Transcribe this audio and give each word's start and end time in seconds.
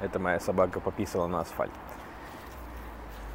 Это 0.00 0.18
моя 0.18 0.40
собака 0.40 0.80
пописала 0.80 1.26
на 1.26 1.40
асфальт. 1.40 1.72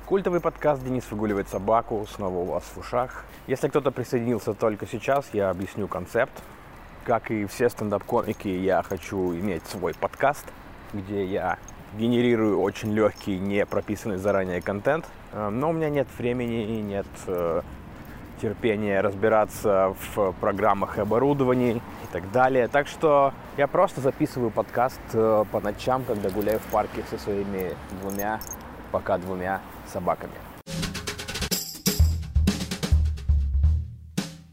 Культовый 0.05 0.39
подкаст 0.39 0.83
«Денис 0.83 1.03
выгуливает 1.09 1.49
собаку» 1.49 2.05
снова 2.07 2.37
у 2.37 2.45
вас 2.45 2.63
в 2.63 2.77
ушах. 2.77 3.25
Если 3.47 3.67
кто-то 3.67 3.91
присоединился 3.91 4.53
только 4.53 4.85
сейчас, 4.85 5.29
я 5.33 5.49
объясню 5.49 5.87
концепт. 5.87 6.43
Как 7.05 7.31
и 7.31 7.45
все 7.45 7.69
стендап-комики, 7.69 8.47
я 8.47 8.83
хочу 8.83 9.33
иметь 9.33 9.65
свой 9.67 9.93
подкаст, 9.93 10.45
где 10.93 11.23
я 11.25 11.57
генерирую 11.97 12.59
очень 12.59 12.93
легкий, 12.93 13.37
не 13.39 13.65
прописанный 13.65 14.17
заранее 14.17 14.61
контент. 14.61 15.05
Э, 15.31 15.49
но 15.49 15.69
у 15.69 15.73
меня 15.73 15.89
нет 15.89 16.07
времени 16.17 16.77
и 16.77 16.81
нет 16.81 17.07
э, 18.37 18.41
терпения 18.41 19.01
разбираться 19.01 19.95
в 20.15 20.33
программах 20.33 20.97
и 20.97 21.01
оборудовании 21.01 21.75
и 21.75 22.07
так 22.11 22.31
далее. 22.31 22.67
Так 22.67 22.87
что 22.87 23.33
я 23.57 23.67
просто 23.67 24.01
записываю 24.01 24.51
подкаст 24.51 25.01
э, 25.13 25.45
по 25.51 25.59
ночам, 25.59 26.03
когда 26.03 26.29
гуляю 26.29 26.59
в 26.59 26.65
парке 26.71 27.03
со 27.09 27.17
своими 27.17 27.73
двумя, 28.01 28.39
пока 28.91 29.17
двумя 29.17 29.61
собаками. 29.87 30.33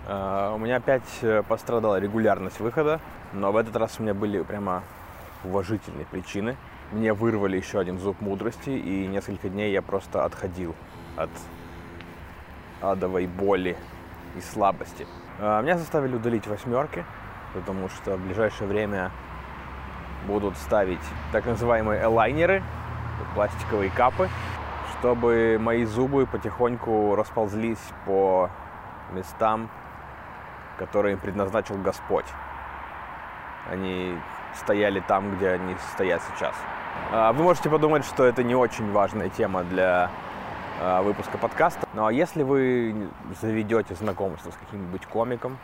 У 0.04 0.58
меня 0.58 0.76
опять 0.76 1.24
пострадала 1.48 1.98
регулярность 1.98 2.60
выхода, 2.60 3.00
но 3.32 3.50
в 3.52 3.56
этот 3.56 3.74
раз 3.76 3.98
у 3.98 4.02
меня 4.02 4.12
были 4.12 4.42
прямо 4.42 4.82
уважительные 5.44 6.04
причины. 6.04 6.56
Мне 6.90 7.14
вырвали 7.14 7.56
еще 7.56 7.78
один 7.78 7.98
зуб 7.98 8.20
мудрости, 8.20 8.70
и 8.70 9.06
несколько 9.06 9.48
дней 9.48 9.72
я 9.72 9.80
просто 9.80 10.24
отходил 10.24 10.74
от 11.16 11.30
адовой 12.82 13.26
боли 13.26 13.76
и 14.36 14.40
слабости. 14.40 15.06
А, 15.38 15.62
меня 15.62 15.78
заставили 15.78 16.16
удалить 16.16 16.46
восьмерки, 16.46 17.04
потому 17.54 17.88
что 17.88 18.16
в 18.16 18.20
ближайшее 18.20 18.68
время 18.68 19.10
будут 20.26 20.56
ставить 20.56 21.02
так 21.32 21.46
называемые 21.46 22.02
элайнеры, 22.02 22.62
пластиковые 23.34 23.90
капы, 23.90 24.28
чтобы 24.98 25.58
мои 25.60 25.84
зубы 25.84 26.26
потихоньку 26.26 27.14
расползлись 27.14 27.82
по 28.06 28.50
местам, 29.12 29.68
которые 30.78 31.14
им 31.14 31.20
предназначил 31.20 31.76
Господь. 31.76 32.26
Они 33.70 34.16
стояли 34.54 35.00
там, 35.00 35.36
где 35.36 35.50
они 35.50 35.76
стоят 35.92 36.20
сейчас. 36.32 36.54
А, 37.12 37.32
вы 37.32 37.42
можете 37.42 37.70
подумать, 37.70 38.04
что 38.04 38.24
это 38.24 38.42
не 38.42 38.54
очень 38.54 38.90
важная 38.92 39.28
тема 39.28 39.62
для 39.64 40.10
выпуска 41.02 41.38
подкаста. 41.38 41.86
Но 41.94 42.10
если 42.10 42.42
вы 42.42 43.08
заведете 43.40 43.94
знакомство 43.94 44.50
с 44.50 44.54
каким-нибудь 44.54 45.06
комиком, 45.06 45.58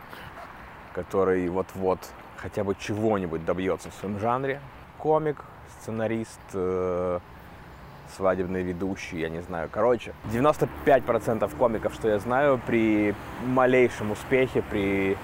который 0.94 1.48
вот-вот 1.48 1.98
хотя 2.36 2.64
бы 2.64 2.74
чего-нибудь 2.78 3.44
добьется 3.44 3.91
в 3.91 3.94
своем 3.94 4.19
жанре, 4.19 4.61
комик, 4.98 5.44
сценарист, 5.80 6.41
э, 6.55 7.19
свадебный 8.16 8.62
ведущий, 8.62 9.19
я 9.19 9.28
не 9.28 9.42
знаю. 9.42 9.69
Короче, 9.70 10.12
95% 10.33 11.55
комиков, 11.56 11.94
что 11.94 12.08
я 12.08 12.19
знаю, 12.19 12.61
при 12.66 13.14
малейшем 13.44 14.12
успехе, 14.12 14.62
при 14.62 15.16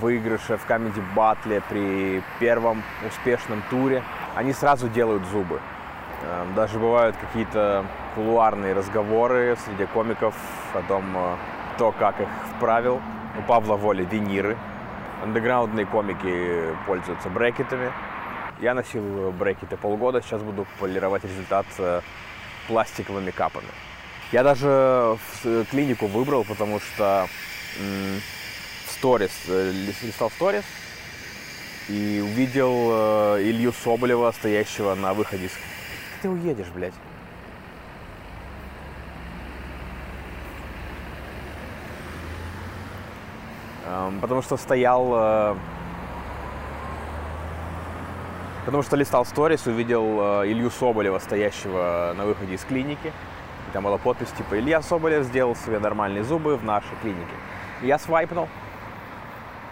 выигрыше 0.00 0.56
в 0.56 0.68
Comedy 0.68 1.02
Battle, 1.14 1.62
при 1.68 2.22
первом 2.40 2.82
успешном 3.06 3.62
туре, 3.68 4.02
они 4.34 4.52
сразу 4.52 4.88
делают 4.88 5.24
зубы. 5.26 5.60
Эм, 6.22 6.54
даже 6.54 6.78
бывают 6.78 7.16
какие-то 7.16 7.84
кулуарные 8.14 8.74
разговоры 8.74 9.56
среди 9.64 9.86
комиков 9.86 10.34
о 10.72 10.82
том, 10.82 11.04
э, 11.16 11.36
кто 11.74 11.92
как 11.92 12.20
их 12.20 12.28
вправил. 12.56 13.00
У 13.38 13.42
Павла 13.42 13.76
Воли 13.76 14.04
виниры. 14.04 14.56
Андеграундные 15.22 15.86
комики 15.86 16.76
пользуются 16.86 17.28
брекетами. 17.28 17.92
Я 18.60 18.74
носил 18.74 19.32
брекеты 19.32 19.76
полгода, 19.76 20.22
сейчас 20.22 20.42
буду 20.42 20.66
полировать 20.78 21.24
результат 21.24 21.66
э, 21.78 22.00
пластиковыми 22.68 23.30
капами. 23.30 23.68
Я 24.32 24.42
даже 24.42 25.18
клинику 25.70 26.06
выбрал, 26.06 26.44
потому 26.44 26.80
что 26.80 27.28
в 28.86 28.90
сторис, 28.90 29.32
э, 29.48 29.72
листал 30.02 30.30
сторис, 30.30 30.64
и 31.88 32.20
увидел 32.24 33.36
э, 33.36 33.42
Илью 33.42 33.72
Соболева, 33.72 34.32
стоящего 34.32 34.94
на 34.94 35.12
выходе. 35.14 35.50
Ты 36.24 36.30
уедешь, 36.30 36.68
блядь. 36.74 36.94
Эм, 43.84 44.20
потому 44.20 44.40
что 44.40 44.56
стоял... 44.56 45.10
Э, 45.12 45.54
потому 48.64 48.82
что 48.82 48.96
листал 48.96 49.26
сторис, 49.26 49.66
увидел 49.66 50.40
э, 50.40 50.46
Илью 50.46 50.70
Соболева, 50.70 51.18
стоящего 51.18 52.14
на 52.16 52.24
выходе 52.24 52.54
из 52.54 52.64
клиники. 52.64 53.08
И 53.08 53.72
там 53.74 53.84
была 53.84 53.98
подпись 53.98 54.30
типа 54.30 54.58
«Илья 54.58 54.80
Соболев 54.80 55.24
сделал 55.24 55.54
себе 55.54 55.78
нормальные 55.78 56.24
зубы 56.24 56.56
в 56.56 56.64
нашей 56.64 56.96
клинике». 57.02 57.34
И 57.82 57.86
я 57.86 57.98
свайпнул. 57.98 58.48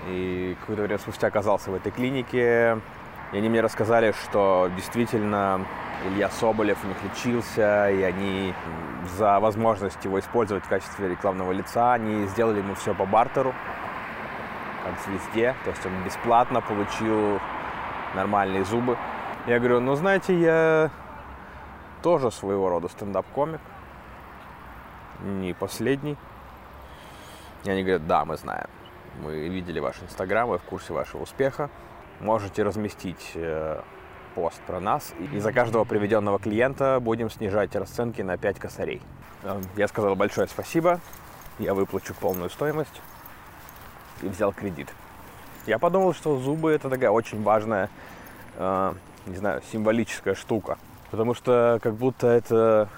И 0.07 0.55
какое-то 0.61 0.83
время 0.83 0.99
спустя 0.99 1.29
оказался 1.29 1.71
в 1.71 1.75
этой 1.75 1.93
клинике. 1.93 2.79
И 3.32 3.38
они 3.38 3.48
мне 3.48 3.62
рассказали, 3.62 4.12
что 4.12 4.70
действительно 4.76 5.65
Илья 6.06 6.28
Соболев 6.28 6.84
у 6.84 6.88
них 6.88 6.97
лечился, 7.03 7.91
и 7.91 8.03
они 8.03 8.54
за 9.16 9.41
возможность 9.41 10.04
его 10.04 10.19
использовать 10.19 10.65
в 10.65 10.69
качестве 10.69 11.09
рекламного 11.09 11.53
лица, 11.53 11.94
они 11.94 12.26
сделали 12.26 12.59
ему 12.59 12.75
все 12.75 12.94
по 12.94 13.06
бартеру, 13.06 13.54
как 14.84 15.00
звезде. 15.06 15.54
То 15.65 15.71
есть 15.71 15.84
он 15.87 16.04
бесплатно 16.04 16.60
получил 16.60 17.41
нормальные 18.15 18.65
зубы. 18.66 18.98
Я 19.47 19.59
говорю, 19.59 19.81
ну 19.81 19.94
знаете, 19.94 20.38
я 20.38 20.91
тоже 22.03 22.31
своего 22.31 22.69
рода 22.69 22.88
стендап-комик. 22.88 23.60
Не 25.22 25.54
последний. 25.54 26.19
И 27.65 27.71
они 27.71 27.82
говорят, 27.82 28.06
да, 28.06 28.25
мы 28.25 28.37
знаем. 28.37 28.66
Мы 29.22 29.48
видели 29.48 29.78
ваш 29.78 30.03
инстаграм, 30.03 30.48
вы 30.48 30.59
в 30.59 30.62
курсе 30.62 30.92
вашего 30.92 31.22
успеха. 31.22 31.71
Можете 32.22 32.62
разместить 32.62 33.33
э, 33.34 33.81
пост 34.37 34.60
про 34.65 34.78
нас. 34.78 35.12
И 35.33 35.41
за 35.41 35.53
каждого 35.53 35.83
приведенного 35.83 36.38
клиента 36.38 37.00
будем 37.00 37.28
снижать 37.28 37.75
расценки 37.75 38.22
на 38.22 38.38
5 38.38 38.60
косарей. 38.60 39.03
Э, 39.43 39.60
я 39.77 39.88
сказал 39.88 40.15
большое 40.15 40.47
спасибо. 40.47 41.00
Я 41.59 41.75
выплачу 41.75 42.15
полную 42.15 42.49
стоимость. 42.49 43.03
И 44.22 44.28
взял 44.28 44.53
кредит. 44.53 44.88
Я 45.66 45.81
подумал, 45.81 46.15
что 46.15 46.38
зубы 46.38 46.71
это 46.71 46.88
такая 46.88 47.10
очень 47.10 47.43
важная, 47.43 47.91
э, 48.54 48.94
не 49.27 49.37
знаю, 49.37 49.60
символическая 49.72 50.37
штука. 50.37 50.78
Потому 51.10 51.34
что 51.34 51.81
как 51.83 51.94
будто 51.94 52.28
это 52.28 52.89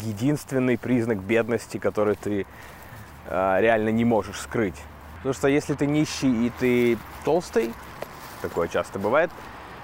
единственный 0.00 0.78
признак 0.78 1.18
бедности, 1.18 1.76
который 1.76 2.14
ты 2.16 2.46
реально 3.26 3.90
не 3.90 4.06
можешь 4.06 4.40
скрыть. 4.40 4.74
Потому 5.18 5.34
что 5.34 5.48
если 5.48 5.74
ты 5.74 5.86
нищий 5.86 6.46
и 6.46 6.50
ты 6.58 6.98
толстый, 7.24 7.74
такое 8.42 8.68
часто 8.68 8.98
бывает, 8.98 9.30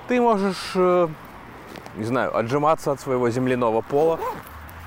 ты 0.08 0.20
можешь, 0.20 0.72
э, 0.74 1.08
не 1.96 2.04
знаю, 2.04 2.36
отжиматься 2.36 2.92
от 2.92 3.00
своего 3.00 3.30
земляного 3.30 3.80
пола 3.80 4.18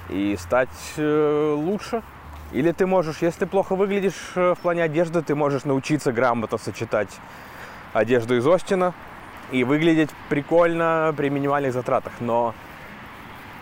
и 0.09 0.35
стать 0.39 0.69
э, 0.97 1.55
лучше. 1.57 2.03
Или 2.53 2.71
ты 2.71 2.85
можешь, 2.85 3.17
если 3.21 3.45
плохо 3.45 3.75
выглядишь 3.75 4.31
э, 4.35 4.53
в 4.53 4.59
плане 4.59 4.83
одежды, 4.83 5.21
ты 5.21 5.35
можешь 5.35 5.65
научиться 5.65 6.11
грамотно 6.11 6.57
сочетать 6.57 7.09
одежду 7.93 8.37
из 8.37 8.47
Остина 8.47 8.93
и 9.51 9.63
выглядеть 9.63 10.09
прикольно 10.29 11.13
при 11.17 11.29
минимальных 11.29 11.73
затратах. 11.73 12.13
Но 12.19 12.53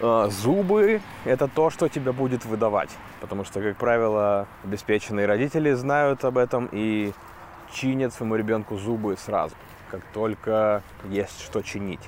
э, 0.02 0.28
зубы 0.30 1.02
это 1.24 1.48
то, 1.48 1.70
что 1.70 1.88
тебя 1.90 2.14
будет 2.14 2.46
выдавать 2.46 2.92
потому 3.26 3.44
что, 3.44 3.60
как 3.60 3.78
правило, 3.78 4.48
обеспеченные 4.64 5.26
родители 5.26 5.74
знают 5.74 6.24
об 6.26 6.38
этом 6.38 6.70
и 6.72 7.12
чинят 7.74 8.14
своему 8.14 8.36
ребенку 8.36 8.78
зубы 8.78 9.18
сразу, 9.18 9.56
как 9.96 10.04
только 10.14 10.84
есть 11.06 11.42
что 11.42 11.62
чинить. 11.62 12.02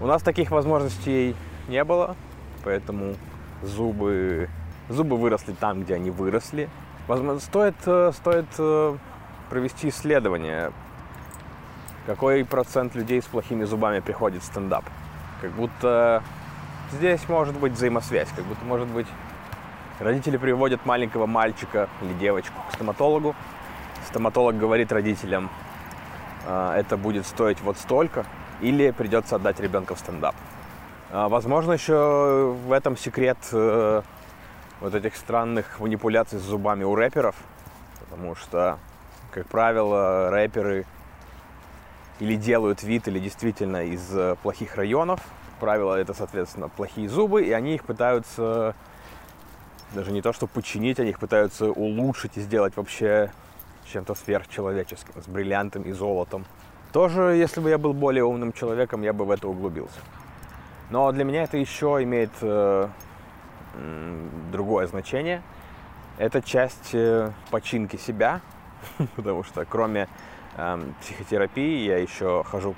У 0.00 0.06
нас 0.06 0.22
таких 0.22 0.50
возможностей 0.50 1.34
не 1.68 1.82
было, 1.84 2.16
поэтому 2.64 3.14
зубы, 3.62 4.48
зубы 4.88 5.16
выросли 5.16 5.52
там, 5.52 5.82
где 5.82 5.94
они 5.94 6.10
выросли. 6.10 6.68
Возможно, 7.06 7.40
стоит, 7.40 7.76
э, 7.86 8.12
стоит 8.14 8.46
э, 8.58 8.96
провести 9.48 9.88
исследование, 9.88 10.72
какой 12.06 12.44
процент 12.44 12.94
людей 12.94 13.22
с 13.22 13.26
плохими 13.26 13.64
зубами 13.64 14.00
приходит 14.00 14.42
в 14.42 14.46
стендап. 14.46 14.84
Как 15.40 15.52
будто 15.52 16.22
здесь 16.92 17.26
может 17.28 17.58
быть 17.58 17.72
взаимосвязь, 17.72 18.28
как 18.36 18.44
будто 18.44 18.64
может 18.64 18.88
быть 18.88 19.06
Родители 20.00 20.38
приводят 20.38 20.86
маленького 20.86 21.26
мальчика 21.26 21.90
или 22.00 22.14
девочку 22.14 22.54
к 22.70 22.72
стоматологу. 22.72 23.36
Стоматолог 24.08 24.56
говорит 24.56 24.90
родителям, 24.92 25.50
«А, 25.50 25.69
это 26.46 26.96
будет 26.96 27.26
стоить 27.26 27.60
вот 27.60 27.76
столько, 27.76 28.24
или 28.60 28.90
придется 28.90 29.36
отдать 29.36 29.60
ребенка 29.60 29.94
в 29.94 29.98
стендап. 29.98 30.34
А, 31.12 31.28
возможно, 31.28 31.72
еще 31.72 32.56
в 32.66 32.72
этом 32.72 32.96
секрет 32.96 33.38
э, 33.52 34.02
вот 34.80 34.94
этих 34.94 35.16
странных 35.16 35.80
манипуляций 35.80 36.38
с 36.38 36.42
зубами 36.42 36.84
у 36.84 36.94
рэперов, 36.94 37.34
потому 37.98 38.36
что, 38.36 38.78
как 39.32 39.46
правило, 39.48 40.30
рэперы 40.30 40.86
или 42.20 42.36
делают 42.36 42.82
вид, 42.84 43.08
или 43.08 43.18
действительно 43.18 43.84
из 43.84 44.08
э, 44.14 44.36
плохих 44.42 44.76
районов, 44.76 45.20
правило, 45.58 45.94
это, 45.94 46.14
соответственно, 46.14 46.68
плохие 46.68 47.08
зубы, 47.08 47.44
и 47.44 47.50
они 47.50 47.74
их 47.74 47.84
пытаются 47.84 48.76
даже 49.92 50.12
не 50.12 50.22
то, 50.22 50.32
что 50.32 50.46
починить, 50.46 51.00
они 51.00 51.10
их 51.10 51.18
пытаются 51.18 51.66
улучшить 51.72 52.36
и 52.36 52.40
сделать 52.40 52.76
вообще 52.76 53.32
чем-то 53.90 54.14
сверхчеловеческим, 54.14 55.20
с 55.20 55.26
бриллиантом 55.26 55.82
и 55.82 55.92
золотом. 55.92 56.44
Тоже, 56.92 57.36
если 57.36 57.60
бы 57.60 57.70
я 57.70 57.78
был 57.78 57.92
более 57.92 58.24
умным 58.24 58.52
человеком, 58.52 59.02
я 59.02 59.12
бы 59.12 59.24
в 59.24 59.30
это 59.30 59.48
углубился. 59.48 60.00
Но 60.90 61.12
для 61.12 61.24
меня 61.24 61.44
это 61.44 61.56
еще 61.56 62.02
имеет 62.02 62.32
э, 62.42 62.88
другое 64.50 64.86
значение. 64.86 65.42
Это 66.18 66.42
часть 66.42 66.90
э, 66.94 67.30
починки 67.50 67.96
себя, 67.96 68.40
потому 69.16 69.44
что 69.44 69.64
кроме 69.64 70.08
э, 70.56 70.82
психотерапии 71.00 71.86
я 71.86 71.98
еще 71.98 72.44
хожу 72.44 72.74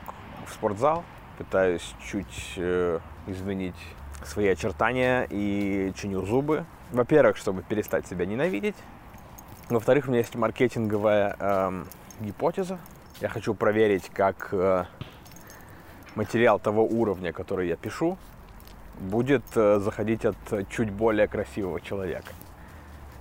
в 0.47 0.53
спортзал, 0.53 1.05
пытаюсь 1.38 1.94
чуть 2.05 2.55
э, 2.56 3.00
изменить 3.26 3.76
свои 4.25 4.49
очертания 4.49 5.26
и 5.31 5.93
чиню 5.97 6.25
зубы. 6.26 6.65
Во-первых, 6.93 7.37
чтобы 7.37 7.62
перестать 7.62 8.06
себя 8.06 8.26
ненавидеть. 8.26 8.76
Во-вторых, 9.69 10.06
у 10.06 10.11
меня 10.11 10.19
есть 10.19 10.35
маркетинговая 10.35 11.37
э, 11.38 11.85
гипотеза. 12.20 12.79
Я 13.20 13.29
хочу 13.29 13.55
проверить, 13.55 14.11
как 14.11 14.49
э, 14.53 14.85
материал 16.14 16.59
того 16.59 16.85
уровня, 16.85 17.32
который 17.32 17.69
я 17.69 17.76
пишу, 17.76 18.19
будет 18.99 19.44
э, 19.55 19.79
заходить 19.79 20.25
от 20.25 20.37
чуть 20.69 20.91
более 20.91 21.29
красивого 21.29 21.81
человека. 21.81 22.32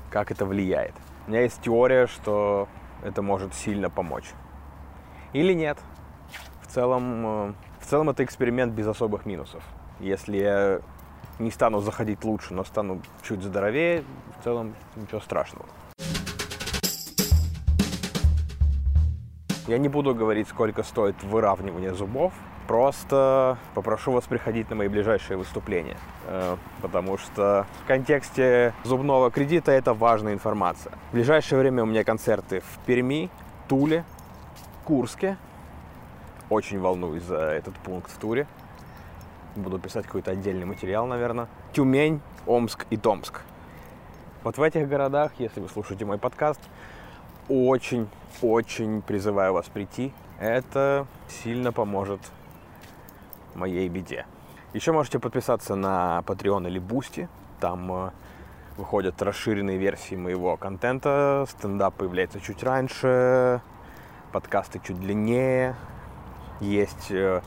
Как 0.10 0.32
это 0.32 0.46
влияет. 0.46 0.94
У 1.28 1.32
меня 1.32 1.42
есть 1.42 1.62
теория, 1.62 2.08
что 2.08 2.68
это 3.04 3.22
может 3.22 3.54
сильно 3.54 3.90
помочь. 3.90 4.32
Или 5.34 5.54
нет. 5.54 5.78
В 6.62 6.68
целом, 6.68 7.26
э, 7.26 7.54
в 7.80 7.86
целом 7.86 8.10
это 8.10 8.24
эксперимент 8.24 8.74
без 8.74 8.88
особых 8.88 9.26
минусов. 9.26 9.64
Если 10.00 10.38
я 10.38 10.82
не 11.40 11.52
стану 11.52 11.80
заходить 11.80 12.24
лучше, 12.24 12.54
но 12.54 12.64
стану 12.64 13.02
чуть 13.24 13.42
здоровее, 13.42 14.04
в 14.40 14.44
целом 14.44 14.76
ничего 14.96 15.20
страшного. 15.22 15.66
Я 19.72 19.78
не 19.78 19.88
буду 19.88 20.14
говорить, 20.14 20.50
сколько 20.50 20.84
стоит 20.84 21.24
выравнивание 21.24 21.94
зубов. 21.94 22.34
Просто 22.68 23.58
попрошу 23.74 24.12
вас 24.12 24.26
приходить 24.26 24.70
на 24.70 24.76
мои 24.76 24.90
ближайшие 24.90 25.38
выступления, 25.38 25.96
э, 26.28 26.58
потому 26.82 27.18
что 27.18 27.66
в 27.86 27.88
контексте 27.88 28.74
зубного 28.84 29.32
кредита 29.32 29.72
это 29.72 29.94
важная 29.94 30.34
информация. 30.34 30.92
В 31.12 31.14
ближайшее 31.14 31.60
время 31.60 31.84
у 31.84 31.86
меня 31.86 32.04
концерты 32.04 32.60
в 32.60 32.86
Перми, 32.86 33.30
Туле, 33.70 34.04
Курске. 34.84 35.38
Очень 36.50 36.82
волнуюсь 36.82 37.24
за 37.24 37.38
этот 37.38 37.74
пункт 37.76 38.12
в 38.12 38.18
туре. 38.18 38.48
Буду 39.56 39.80
писать 39.80 40.06
какой-то 40.06 40.32
отдельный 40.32 40.66
материал, 40.66 41.08
наверное. 41.08 41.48
Тюмень, 41.72 42.20
Омск 42.46 42.88
и 42.90 42.98
Томск. 42.98 43.44
Вот 44.44 44.58
в 44.58 44.62
этих 44.64 44.90
городах, 44.90 45.32
если 45.38 45.62
вы 45.62 45.70
слушаете 45.70 46.04
мой 46.04 46.18
подкаст, 46.18 46.60
очень-очень 47.52 49.02
призываю 49.02 49.54
вас 49.54 49.68
прийти. 49.68 50.14
Это 50.40 51.06
сильно 51.28 51.74
поможет 51.74 52.22
моей 53.56 53.90
беде. 53.90 54.26
Еще 54.74 54.94
можете 54.94 55.20
подписаться 55.20 55.76
на 55.76 56.24
Patreon 56.26 56.66
или 56.68 56.82
Boosty. 56.82 57.28
Там 57.60 57.92
э, 57.92 58.12
выходят 58.78 59.22
расширенные 59.22 59.78
версии 59.78 60.16
моего 60.16 60.56
контента. 60.56 61.46
Стендап 61.50 61.96
появляется 61.96 62.40
чуть 62.40 62.64
раньше, 62.64 63.62
подкасты 64.32 64.80
чуть 64.80 65.00
длиннее. 65.00 65.76
Есть 66.62 67.12
э, 67.12 67.42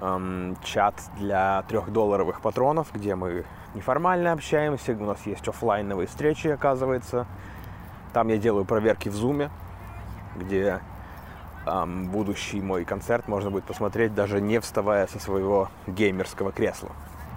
эм, 0.00 0.56
чат 0.64 0.94
для 1.18 1.62
трехдолларовых 1.68 2.40
патронов, 2.40 2.88
где 2.94 3.14
мы 3.14 3.44
неформально 3.74 4.32
общаемся. 4.32 4.92
У 4.92 5.04
нас 5.04 5.26
есть 5.26 5.46
офлайновые 5.46 6.06
встречи, 6.06 6.48
оказывается. 6.48 7.26
Там 8.12 8.28
я 8.28 8.38
делаю 8.38 8.64
проверки 8.64 9.08
в 9.08 9.14
зуме, 9.14 9.50
где 10.36 10.80
эм, 11.66 12.08
будущий 12.08 12.60
мой 12.60 12.84
концерт 12.84 13.28
можно 13.28 13.50
будет 13.50 13.64
посмотреть, 13.64 14.14
даже 14.14 14.40
не 14.40 14.60
вставая 14.60 15.06
со 15.06 15.18
своего 15.18 15.68
геймерского 15.86 16.52
кресла. 16.52 16.90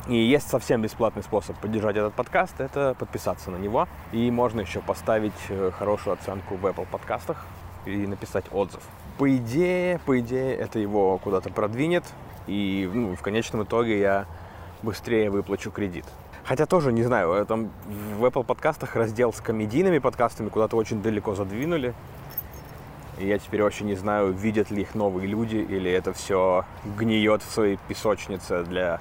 И 0.07 0.15
есть 0.15 0.49
совсем 0.49 0.81
бесплатный 0.81 1.21
способ 1.21 1.55
поддержать 1.57 1.95
этот 1.95 2.13
подкаст, 2.13 2.59
это 2.59 2.95
подписаться 2.97 3.51
на 3.51 3.57
него. 3.57 3.87
И 4.11 4.31
можно 4.31 4.61
еще 4.61 4.79
поставить 4.79 5.33
э, 5.49 5.71
хорошую 5.77 6.13
оценку 6.13 6.55
в 6.55 6.65
Apple 6.65 6.87
подкастах 6.89 7.45
и 7.85 8.07
написать 8.07 8.45
отзыв. 8.51 8.81
По 9.19 9.35
идее, 9.35 9.99
по 9.99 10.19
идее, 10.19 10.55
это 10.55 10.79
его 10.79 11.19
куда-то 11.19 11.51
продвинет, 11.51 12.03
и 12.47 12.89
ну, 12.91 13.15
в 13.15 13.21
конечном 13.21 13.63
итоге 13.63 13.99
я 13.99 14.25
быстрее 14.81 15.29
выплачу 15.29 15.69
кредит. 15.69 16.05
Хотя 16.43 16.65
тоже 16.65 16.91
не 16.91 17.03
знаю, 17.03 17.45
там 17.45 17.69
в 17.85 18.25
Apple 18.25 18.43
подкастах 18.43 18.95
раздел 18.95 19.31
с 19.31 19.41
комедийными 19.41 19.99
подкастами 19.99 20.49
куда-то 20.49 20.75
очень 20.75 21.01
далеко 21.01 21.35
задвинули. 21.35 21.93
И 23.19 23.27
я 23.27 23.37
теперь 23.37 23.61
вообще 23.61 23.83
не 23.83 23.95
знаю, 23.95 24.31
видят 24.31 24.71
ли 24.71 24.81
их 24.81 24.95
новые 24.95 25.27
люди, 25.27 25.57
или 25.57 25.91
это 25.91 26.13
все 26.13 26.65
гниет 26.97 27.43
в 27.43 27.51
своей 27.51 27.77
песочнице 27.87 28.63
для 28.63 28.99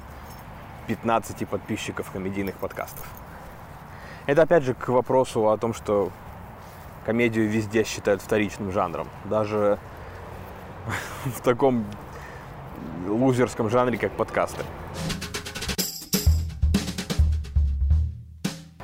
15 0.89 1.49
подписчиков 1.49 2.11
комедийных 2.11 2.57
подкастов. 2.57 3.07
Это 4.27 4.43
опять 4.43 4.63
же 4.63 4.75
к 4.75 4.89
вопросу 4.89 5.49
о 5.49 5.57
том, 5.57 5.73
что 5.73 6.11
комедию 7.07 7.49
везде 7.49 7.85
считают 7.85 8.21
вторичным 8.21 8.71
жанром. 8.73 9.09
Даже 9.25 9.79
в 11.25 11.41
таком 11.41 11.87
лузерском 13.07 13.71
жанре, 13.71 13.97
как 13.99 14.13
подкасты. 14.13 14.65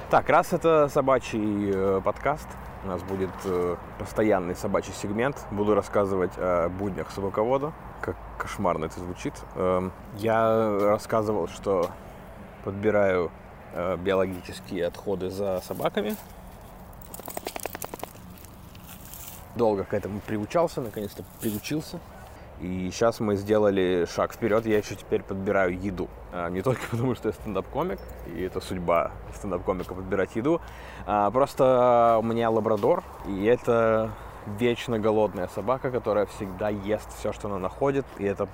Так, 0.09 0.29
раз 0.31 0.53
это 0.53 0.89
собачий 0.89 1.73
э, 1.75 2.01
подкаст, 2.01 2.47
у 2.85 2.87
нас 2.87 3.03
будет 3.03 3.31
э, 3.45 3.75
постоянный 3.99 4.55
собачий 4.55 4.93
сегмент. 4.93 5.45
Буду 5.51 5.75
рассказывать 5.75 6.31
о 6.37 6.69
буднях 6.69 7.11
собаковода. 7.11 7.73
Как 8.03 8.15
кошмарно 8.39 8.85
это 8.85 9.01
звучит. 9.01 9.35
Э, 9.57 9.91
я 10.19 10.79
рассказывал, 10.79 11.49
что 11.49 11.91
подбираю 12.63 13.33
э, 13.73 13.97
биологические 13.97 14.87
отходы 14.87 15.29
за 15.29 15.61
собаками. 15.67 16.15
Долго 19.57 19.83
к 19.83 19.93
этому 19.93 20.21
приучался, 20.21 20.81
наконец-то 20.81 21.25
приучился. 21.41 21.99
И 22.61 22.89
сейчас 22.93 23.19
мы 23.19 23.35
сделали 23.35 24.07
шаг 24.09 24.33
вперед, 24.35 24.67
я 24.67 24.79
еще 24.79 24.95
теперь 24.95 25.25
подбираю 25.25 25.77
еду. 25.77 26.09
А, 26.39 26.51
не 26.51 26.61
только 26.61 26.81
потому, 26.91 27.15
что 27.15 27.29
я 27.29 27.33
стендап-комик, 27.33 27.99
и 28.27 28.43
это 28.43 28.61
судьба 28.61 29.13
стендап-комика 29.35 29.95
подбирать 29.95 30.37
еду. 30.37 30.61
А, 31.07 31.31
просто 31.31 32.19
у 32.21 32.23
меня 32.23 32.51
лабрадор, 32.51 33.03
и 33.27 33.45
это 33.45 34.11
вечно 34.59 34.99
голодная 34.99 35.49
собака, 35.49 35.91
которая 35.91 36.27
всегда 36.27 36.69
ест 36.69 37.09
все, 37.19 37.33
что 37.33 37.49
она 37.49 37.59
находит. 37.59 38.05
И 38.19 38.25
это, 38.25 38.49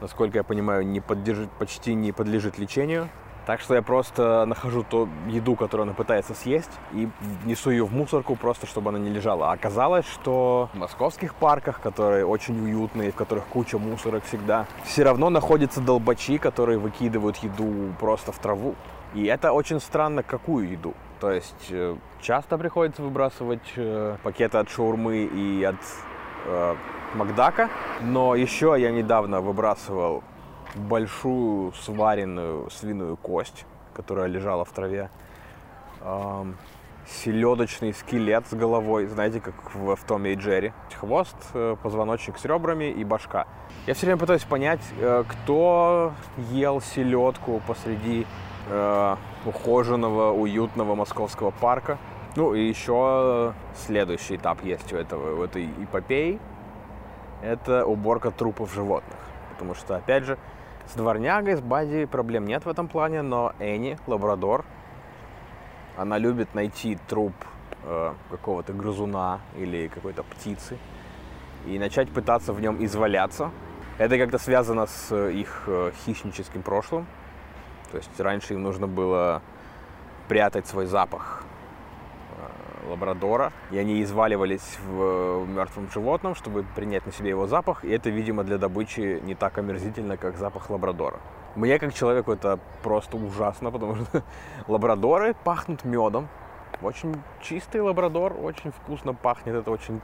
насколько 0.00 0.38
я 0.38 0.44
понимаю, 0.44 0.84
не 0.84 1.00
поддержит, 1.00 1.50
почти 1.52 1.94
не 1.94 2.10
подлежит 2.10 2.58
лечению. 2.58 3.08
Так 3.46 3.60
что 3.60 3.74
я 3.74 3.82
просто 3.82 4.44
нахожу 4.46 4.82
ту 4.82 5.08
еду, 5.28 5.56
которую 5.56 5.84
она 5.84 5.94
пытается 5.94 6.34
съесть, 6.34 6.70
и 6.92 7.08
несу 7.44 7.70
ее 7.70 7.84
в 7.84 7.92
мусорку 7.92 8.36
просто, 8.36 8.66
чтобы 8.66 8.90
она 8.90 8.98
не 8.98 9.10
лежала. 9.10 9.50
А 9.50 9.52
оказалось, 9.52 10.06
что 10.06 10.68
в 10.72 10.78
московских 10.78 11.34
парках, 11.34 11.80
которые 11.80 12.26
очень 12.26 12.60
уютные, 12.62 13.12
в 13.12 13.14
которых 13.14 13.46
куча 13.46 13.78
мусорок 13.78 14.24
всегда, 14.24 14.66
все 14.84 15.04
равно 15.04 15.30
находятся 15.30 15.80
долбачи, 15.80 16.38
которые 16.38 16.78
выкидывают 16.78 17.36
еду 17.38 17.92
просто 17.98 18.32
в 18.32 18.38
траву. 18.38 18.74
И 19.14 19.24
это 19.24 19.52
очень 19.52 19.80
странно, 19.80 20.22
какую 20.22 20.70
еду. 20.70 20.94
То 21.18 21.32
есть 21.32 21.66
э, 21.70 21.96
часто 22.20 22.56
приходится 22.56 23.02
выбрасывать 23.02 23.72
э, 23.76 24.16
пакеты 24.22 24.58
от 24.58 24.70
шаурмы 24.70 25.24
и 25.24 25.64
от 25.64 25.76
э, 26.46 26.74
Макдака. 27.14 27.68
Но 28.00 28.36
еще 28.36 28.76
я 28.78 28.90
недавно 28.90 29.40
выбрасывал 29.40 30.22
большую 30.74 31.72
сваренную 31.72 32.70
свиную 32.70 33.16
кость, 33.16 33.66
которая 33.94 34.26
лежала 34.26 34.64
в 34.64 34.72
траве. 34.72 35.10
Селедочный 37.06 37.92
скелет 37.92 38.46
с 38.46 38.54
головой, 38.54 39.06
знаете, 39.06 39.40
как 39.40 39.74
в, 39.74 39.96
в 39.96 40.04
Томе 40.04 40.32
и 40.32 40.36
Джерри. 40.36 40.72
Хвост, 40.98 41.36
э, 41.54 41.76
позвоночник 41.82 42.38
с 42.38 42.44
ребрами 42.44 42.84
и 42.84 43.04
башка. 43.04 43.46
Я 43.86 43.94
все 43.94 44.06
время 44.06 44.18
пытаюсь 44.18 44.44
понять, 44.44 44.80
э, 44.98 45.24
кто 45.26 46.12
ел 46.50 46.80
селедку 46.80 47.60
посреди 47.66 48.26
э, 48.68 49.16
ухоженного, 49.44 50.32
уютного 50.32 50.94
московского 50.94 51.50
парка. 51.50 51.98
Ну 52.36 52.54
и 52.54 52.68
еще 52.68 53.54
следующий 53.74 54.36
этап 54.36 54.62
есть 54.62 54.92
у, 54.92 54.96
этого, 54.96 55.40
у 55.40 55.42
этой 55.42 55.66
эпопеи. 55.82 56.38
Это 57.42 57.86
уборка 57.86 58.30
трупов 58.30 58.72
животных. 58.72 59.18
Потому 59.50 59.74
что, 59.74 59.96
опять 59.96 60.24
же, 60.24 60.38
с 60.90 60.94
дворнягой, 60.94 61.56
с 61.56 61.60
Бади 61.60 62.04
проблем 62.06 62.46
нет 62.46 62.64
в 62.64 62.68
этом 62.68 62.88
плане, 62.88 63.22
но 63.22 63.52
Энни, 63.60 63.96
лабрадор, 64.06 64.64
она 65.96 66.18
любит 66.18 66.54
найти 66.54 66.98
труп 67.08 67.32
э, 67.84 68.12
какого-то 68.30 68.72
грызуна 68.72 69.40
или 69.56 69.88
какой-то 69.88 70.24
птицы 70.24 70.78
и 71.66 71.78
начать 71.78 72.10
пытаться 72.10 72.52
в 72.52 72.60
нем 72.60 72.84
изваляться. 72.84 73.50
Это 73.98 74.18
как-то 74.18 74.38
связано 74.38 74.86
с 74.86 75.14
их 75.14 75.64
э, 75.66 75.92
хищническим 76.04 76.62
прошлым. 76.62 77.06
То 77.92 77.98
есть 77.98 78.18
раньше 78.18 78.54
им 78.54 78.62
нужно 78.62 78.88
было 78.88 79.42
прятать 80.28 80.66
свой 80.66 80.86
запах 80.86 81.44
э, 81.44 81.49
лабрадора, 82.90 83.52
и 83.70 83.78
они 83.78 84.02
изваливались 84.02 84.78
в 84.86 85.46
мертвом 85.46 85.88
животном, 85.90 86.34
чтобы 86.34 86.64
принять 86.74 87.06
на 87.06 87.12
себе 87.12 87.30
его 87.30 87.46
запах, 87.46 87.84
и 87.84 87.90
это, 87.90 88.10
видимо, 88.10 88.44
для 88.44 88.58
добычи 88.58 89.20
не 89.22 89.34
так 89.34 89.56
омерзительно, 89.58 90.16
как 90.16 90.36
запах 90.36 90.70
лабрадора. 90.70 91.18
Мне, 91.56 91.78
как 91.78 91.94
человеку, 91.94 92.32
это 92.32 92.58
просто 92.82 93.16
ужасно, 93.16 93.70
потому 93.70 93.96
что 93.96 94.22
лабрадоры 94.68 95.34
пахнут 95.44 95.84
медом. 95.84 96.28
Очень 96.82 97.20
чистый 97.42 97.80
лабрадор, 97.80 98.36
очень 98.40 98.70
вкусно 98.70 99.14
пахнет, 99.14 99.54
это 99.54 99.70
очень 99.70 100.00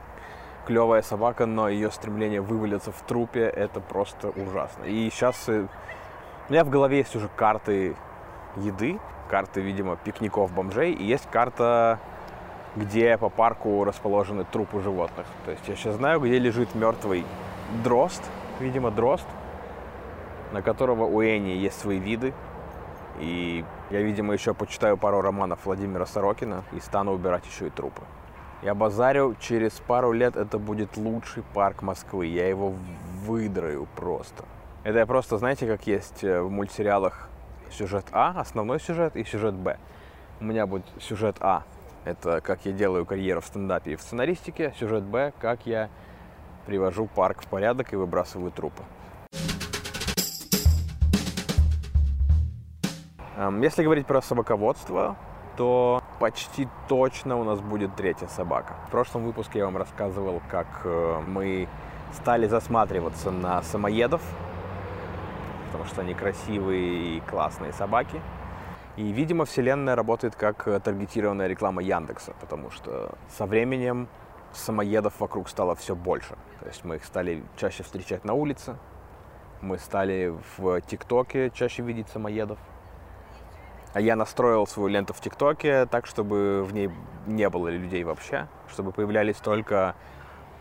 клевая 0.67 1.01
собака, 1.01 1.45
но 1.45 1.69
ее 1.69 1.89
стремление 1.91 2.41
вывалиться 2.41 2.91
в 2.91 3.01
трупе, 3.01 3.43
это 3.43 3.79
просто 3.79 4.29
ужасно. 4.29 4.83
И 4.83 5.09
сейчас 5.09 5.47
э, 5.47 5.65
у 6.49 6.51
меня 6.51 6.65
в 6.65 6.69
голове 6.69 6.97
есть 6.97 7.15
уже 7.15 7.29
карты 7.35 7.95
еды, 8.57 8.99
карты, 9.29 9.61
видимо, 9.61 9.95
пикников 9.95 10.51
бомжей, 10.51 10.91
и 10.93 11.03
есть 11.03 11.29
карта, 11.31 11.99
где 12.77 13.17
по 13.17 13.29
парку 13.29 13.83
расположены 13.83 14.45
трупы 14.45 14.81
животных. 14.81 15.25
То 15.45 15.51
есть 15.51 15.67
я 15.67 15.75
сейчас 15.75 15.95
знаю, 15.95 16.19
где 16.19 16.37
лежит 16.37 16.75
мертвый 16.75 17.25
дрозд, 17.83 18.23
видимо, 18.59 18.91
дрозд, 18.91 19.25
на 20.51 20.61
которого 20.61 21.05
у 21.05 21.21
Эни 21.21 21.49
есть 21.49 21.79
свои 21.79 21.99
виды. 21.99 22.33
И 23.19 23.65
я, 23.89 24.01
видимо, 24.01 24.33
еще 24.33 24.53
почитаю 24.53 24.95
пару 24.97 25.21
романов 25.21 25.65
Владимира 25.65 26.05
Сорокина 26.05 26.63
и 26.71 26.79
стану 26.79 27.13
убирать 27.13 27.45
еще 27.47 27.67
и 27.67 27.69
трупы. 27.69 28.01
Я 28.61 28.75
базарю, 28.75 29.35
через 29.39 29.73
пару 29.73 30.11
лет 30.11 30.35
это 30.35 30.57
будет 30.59 30.97
лучший 30.97 31.43
парк 31.53 31.81
Москвы. 31.81 32.27
Я 32.27 32.47
его 32.47 32.73
выдраю 33.25 33.87
просто. 33.95 34.45
Это 34.83 34.99
я 34.99 35.05
просто, 35.05 35.37
знаете, 35.37 35.67
как 35.67 35.85
есть 35.85 36.23
э, 36.23 36.41
в 36.41 36.49
мультсериалах 36.49 37.29
сюжет 37.71 38.05
А, 38.11 38.39
основной 38.39 38.79
сюжет, 38.79 39.15
и 39.15 39.23
сюжет 39.23 39.53
Б. 39.53 39.77
У 40.39 40.45
меня 40.45 40.65
будет 40.65 40.85
сюжет 40.99 41.37
А. 41.39 41.63
Это 42.07 42.39
как 42.39 42.65
я 42.65 42.71
делаю 42.71 43.05
карьеру 43.05 43.41
в 43.41 43.45
стендапе 43.45 43.91
и 43.91 43.95
в 43.97 44.01
сценаристике. 44.01 44.73
Сюжет 44.79 45.03
Б, 45.03 45.33
как 45.41 45.65
я 45.65 45.89
привожу 46.65 47.05
парк 47.05 47.41
в 47.41 47.47
порядок 47.47 47.91
и 47.91 47.97
выбрасываю 47.97 48.49
трупы. 48.49 48.81
Если 53.61 53.83
говорить 53.83 54.07
про 54.07 54.21
собаководство, 54.21 55.17
то 55.57 56.01
почти 56.21 56.69
точно 56.87 57.35
у 57.35 57.43
нас 57.43 57.59
будет 57.59 57.97
третья 57.97 58.27
собака. 58.27 58.75
В 58.87 58.91
прошлом 58.91 59.25
выпуске 59.25 59.59
я 59.59 59.65
вам 59.65 59.75
рассказывал, 59.75 60.41
как 60.49 60.67
э, 60.85 61.21
мы 61.27 61.67
стали 62.13 62.47
засматриваться 62.47 63.31
на 63.31 63.61
самоедов, 63.63 64.21
потому 65.65 65.83
что 65.83 66.01
они 66.01 66.13
красивые 66.13 67.17
и 67.17 67.19
классные 67.19 67.73
собаки. 67.73 68.21
И, 68.97 69.11
видимо, 69.11 69.45
вселенная 69.45 69.95
работает 69.95 70.35
как 70.35 70.63
таргетированная 70.63 71.47
реклама 71.47 71.81
Яндекса, 71.83 72.33
потому 72.41 72.71
что 72.71 73.15
со 73.29 73.45
временем 73.45 74.07
самоедов 74.53 75.19
вокруг 75.19 75.49
стало 75.49 75.75
все 75.75 75.95
больше. 75.95 76.35
То 76.59 76.67
есть 76.67 76.83
мы 76.83 76.95
их 76.95 77.05
стали 77.05 77.43
чаще 77.55 77.83
встречать 77.83 78.25
на 78.25 78.33
улице, 78.33 78.75
мы 79.61 79.77
стали 79.77 80.35
в 80.57 80.81
ТикТоке 80.81 81.51
чаще 81.51 81.83
видеть 81.83 82.09
самоедов. 82.09 82.59
А 83.93 84.01
я 84.01 84.15
настроил 84.15 84.67
свою 84.67 84.89
ленту 84.89 85.13
в 85.13 85.21
ТикТоке 85.21 85.85
так, 85.85 86.05
чтобы 86.05 86.63
в 86.63 86.73
ней 86.73 86.91
не 87.25 87.49
было 87.49 87.67
людей 87.67 88.03
вообще, 88.03 88.47
чтобы 88.69 88.91
появлялись 88.91 89.37
только 89.37 89.95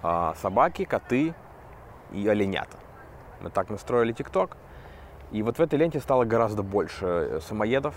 э, 0.03 0.33
собаки, 0.41 0.85
коты 0.85 1.35
и 2.13 2.27
оленята. 2.29 2.79
Мы 3.41 3.51
так 3.51 3.69
настроили 3.69 4.13
ТикТок. 4.13 4.57
И 5.33 5.43
вот 5.43 5.59
в 5.59 5.61
этой 5.61 5.79
ленте 5.79 6.01
стало 6.01 6.25
гораздо 6.25 6.63
больше 6.63 7.07
э, 7.07 7.41
самоедов. 7.41 7.95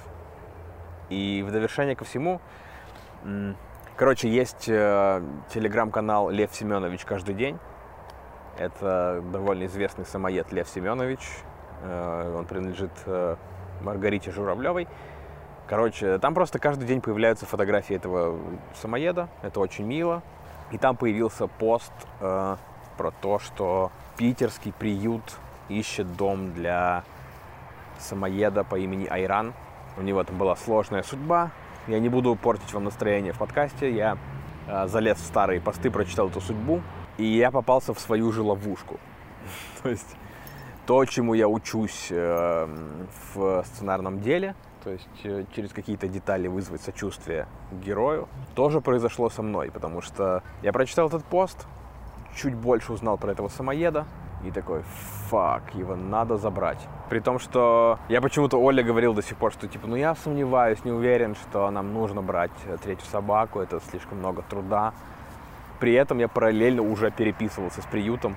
И 1.09 1.43
в 1.47 1.51
довершение 1.51 1.95
ко 1.95 2.05
всему, 2.05 2.39
короче, 3.95 4.29
есть 4.29 4.67
э, 4.67 5.21
телеграм-канал 5.53 6.29
Лев 6.29 6.53
Семенович 6.53 7.05
каждый 7.05 7.35
день. 7.35 7.57
Это 8.57 9.23
довольно 9.31 9.65
известный 9.65 10.05
самоед 10.05 10.51
Лев 10.51 10.67
Семенович. 10.67 11.19
Э, 11.81 12.35
он 12.37 12.45
принадлежит 12.45 12.91
э, 13.05 13.35
Маргарите 13.81 14.31
Журавлевой. 14.31 14.87
Короче, 15.67 16.17
там 16.17 16.33
просто 16.33 16.59
каждый 16.59 16.87
день 16.87 16.99
появляются 16.99 17.45
фотографии 17.45 17.95
этого 17.95 18.39
самоеда. 18.81 19.29
Это 19.41 19.59
очень 19.59 19.85
мило. 19.85 20.23
И 20.71 20.77
там 20.77 20.97
появился 20.97 21.47
пост 21.47 21.93
э, 22.19 22.57
про 22.97 23.11
то, 23.21 23.39
что 23.39 23.91
питерский 24.17 24.73
приют 24.73 25.23
ищет 25.69 26.15
дом 26.17 26.53
для 26.53 27.03
самоеда 27.99 28.63
по 28.63 28.77
имени 28.77 29.05
Айран. 29.05 29.53
У 29.99 30.01
него 30.01 30.23
там 30.23 30.37
была 30.37 30.55
сложная 30.55 31.03
судьба. 31.03 31.51
Я 31.87 31.99
не 31.99 32.09
буду 32.09 32.35
портить 32.35 32.73
вам 32.73 32.85
настроение 32.85 33.33
в 33.33 33.37
подкасте. 33.37 33.93
Я 33.93 34.17
э, 34.67 34.87
залез 34.87 35.17
в 35.17 35.25
старые 35.25 35.61
посты, 35.61 35.91
прочитал 35.91 36.29
эту 36.29 36.41
судьбу. 36.41 36.81
И 37.17 37.25
я 37.25 37.51
попался 37.51 37.93
в 37.93 37.99
свою 37.99 38.31
же 38.31 38.41
ловушку. 38.41 38.99
То 39.83 39.89
есть 39.89 40.15
то, 40.87 41.05
чему 41.05 41.33
я 41.33 41.47
учусь 41.47 42.07
э, 42.09 42.67
в 43.33 43.63
сценарном 43.65 44.21
деле– 44.21 44.55
то 44.83 44.91
есть 44.91 45.07
э, 45.23 45.43
через 45.55 45.71
какие-то 45.73 46.07
детали 46.07 46.47
вызвать 46.47 46.81
сочувствие 46.81 47.47
герою, 47.71 48.27
тоже 48.55 48.81
произошло 48.81 49.29
со 49.29 49.41
мной, 49.41 49.71
потому 49.71 50.01
что 50.01 50.41
я 50.61 50.71
прочитал 50.71 51.07
этот 51.07 51.23
пост, 51.25 51.67
чуть 52.35 52.55
больше 52.55 52.93
узнал 52.93 53.17
про 53.17 53.31
этого 53.31 53.49
самоеда, 53.49 54.05
и 54.43 54.51
такой, 54.51 54.83
фак, 55.27 55.63
его 55.73 55.95
надо 55.95 56.37
забрать. 56.37 56.79
При 57.09 57.19
том, 57.19 57.39
что 57.39 57.99
я 58.07 58.21
почему-то 58.21 58.57
Оля 58.57 58.83
говорил 58.83 59.13
до 59.13 59.21
сих 59.21 59.37
пор, 59.37 59.51
что 59.51 59.67
типа, 59.67 59.87
ну 59.87 59.95
я 59.95 60.15
сомневаюсь, 60.15 60.83
не 60.85 60.91
уверен, 60.91 61.35
что 61.35 61.69
нам 61.71 61.93
нужно 61.93 62.21
брать 62.21 62.51
э, 62.65 62.77
третью 62.81 63.05
собаку, 63.07 63.59
это 63.59 63.79
слишком 63.89 64.19
много 64.19 64.41
труда. 64.43 64.93
При 65.79 65.93
этом 65.93 66.19
я 66.19 66.27
параллельно 66.27 66.81
уже 66.81 67.11
переписывался 67.11 67.81
с 67.81 67.85
приютом, 67.85 68.35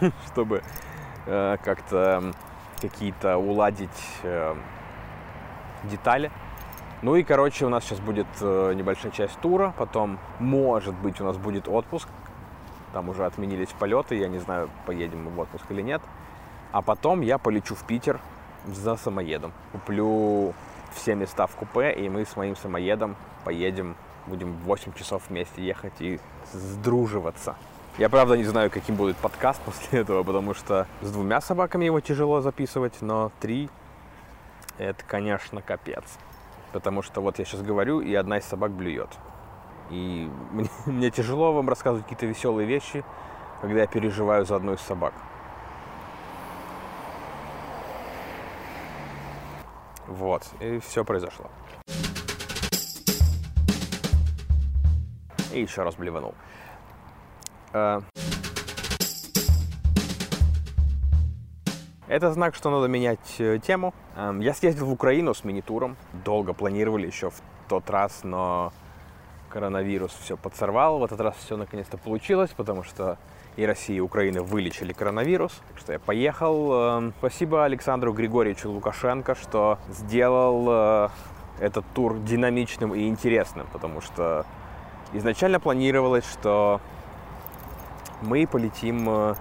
чтобы 0.26 0.62
э, 1.26 1.56
как-то 1.62 2.32
какие-то 2.80 3.36
уладить 3.36 4.20
э, 4.22 4.54
детали. 5.84 6.30
Ну 7.02 7.14
и, 7.14 7.22
короче, 7.22 7.66
у 7.66 7.68
нас 7.68 7.84
сейчас 7.84 8.00
будет 8.00 8.26
небольшая 8.40 9.12
часть 9.12 9.38
тура, 9.40 9.74
потом, 9.76 10.18
может 10.38 10.94
быть, 10.94 11.20
у 11.20 11.24
нас 11.24 11.36
будет 11.36 11.68
отпуск, 11.68 12.08
там 12.96 13.10
уже 13.10 13.26
отменились 13.26 13.68
полеты, 13.78 14.14
я 14.14 14.26
не 14.26 14.38
знаю, 14.38 14.70
поедем 14.86 15.24
мы 15.24 15.30
в 15.30 15.38
отпуск 15.38 15.66
или 15.68 15.82
нет. 15.82 16.00
А 16.72 16.80
потом 16.80 17.20
я 17.20 17.36
полечу 17.36 17.74
в 17.74 17.84
Питер 17.84 18.20
за 18.66 18.96
самоедом. 18.96 19.52
Куплю 19.70 20.54
все 20.94 21.14
места 21.14 21.46
в 21.46 21.54
купе, 21.56 21.92
и 21.92 22.08
мы 22.08 22.24
с 22.24 22.36
моим 22.36 22.56
самоедом 22.56 23.14
поедем, 23.44 23.96
будем 24.26 24.54
8 24.64 24.94
часов 24.94 25.24
вместе 25.28 25.62
ехать 25.62 25.92
и 25.98 26.18
сдруживаться. 26.54 27.56
Я 27.98 28.08
правда 28.08 28.34
не 28.34 28.44
знаю, 28.44 28.70
каким 28.70 28.96
будет 28.96 29.18
подкаст 29.18 29.60
после 29.66 30.00
этого, 30.00 30.22
потому 30.22 30.54
что 30.54 30.86
с 31.02 31.12
двумя 31.12 31.42
собаками 31.42 31.84
его 31.84 32.00
тяжело 32.00 32.40
записывать, 32.40 33.02
но 33.02 33.30
три 33.40 33.68
это, 34.78 35.04
конечно, 35.06 35.60
капец. 35.60 36.04
Потому 36.72 37.02
что 37.02 37.20
вот 37.20 37.38
я 37.38 37.44
сейчас 37.44 37.60
говорю, 37.60 38.00
и 38.00 38.14
одна 38.14 38.38
из 38.38 38.46
собак 38.46 38.70
блюет. 38.70 39.10
И 39.90 40.30
мне, 40.52 40.68
мне 40.86 41.10
тяжело 41.10 41.52
вам 41.52 41.68
рассказывать 41.68 42.04
какие-то 42.04 42.26
веселые 42.26 42.66
вещи, 42.66 43.04
когда 43.60 43.80
я 43.80 43.86
переживаю 43.86 44.44
за 44.44 44.56
одну 44.56 44.74
из 44.74 44.80
собак. 44.80 45.14
Вот, 50.06 50.42
и 50.60 50.78
все 50.78 51.04
произошло. 51.04 51.50
И 55.52 55.60
еще 55.60 55.82
раз 55.82 55.96
блеванул. 55.96 56.34
Э, 57.72 58.00
Это 62.08 62.32
знак, 62.32 62.54
что 62.54 62.70
надо 62.70 62.86
менять 62.86 63.34
э, 63.40 63.58
тему. 63.58 63.92
Эм, 64.14 64.38
я 64.40 64.54
съездил 64.54 64.86
в 64.86 64.92
Украину 64.92 65.34
с 65.34 65.42
мини-туром. 65.42 65.96
Долго 66.24 66.52
планировали 66.52 67.06
еще 67.06 67.30
в 67.30 67.42
тот 67.68 67.90
раз, 67.90 68.20
но 68.22 68.72
коронавирус 69.48 70.12
все 70.22 70.36
подсорвал. 70.36 70.98
В 70.98 71.04
этот 71.04 71.20
раз 71.20 71.34
все 71.36 71.56
наконец-то 71.56 71.98
получилось, 71.98 72.50
потому 72.56 72.82
что 72.82 73.18
и 73.56 73.64
Россия, 73.64 73.96
и 73.96 74.00
Украина 74.00 74.42
вылечили 74.42 74.92
коронавирус. 74.92 75.52
Так 75.68 75.78
что 75.78 75.92
я 75.92 75.98
поехал. 75.98 76.72
Эм, 76.72 77.14
спасибо 77.18 77.64
Александру 77.64 78.12
Григорьевичу 78.12 78.70
Лукашенко, 78.70 79.34
что 79.34 79.78
сделал 79.88 80.66
э, 80.68 81.08
этот 81.60 81.84
тур 81.94 82.18
динамичным 82.18 82.94
и 82.94 83.08
интересным, 83.08 83.66
потому 83.72 84.00
что 84.00 84.44
изначально 85.14 85.58
планировалось, 85.58 86.30
что 86.30 86.80
мы 88.20 88.46
полетим 88.46 89.08
э, 89.08 89.34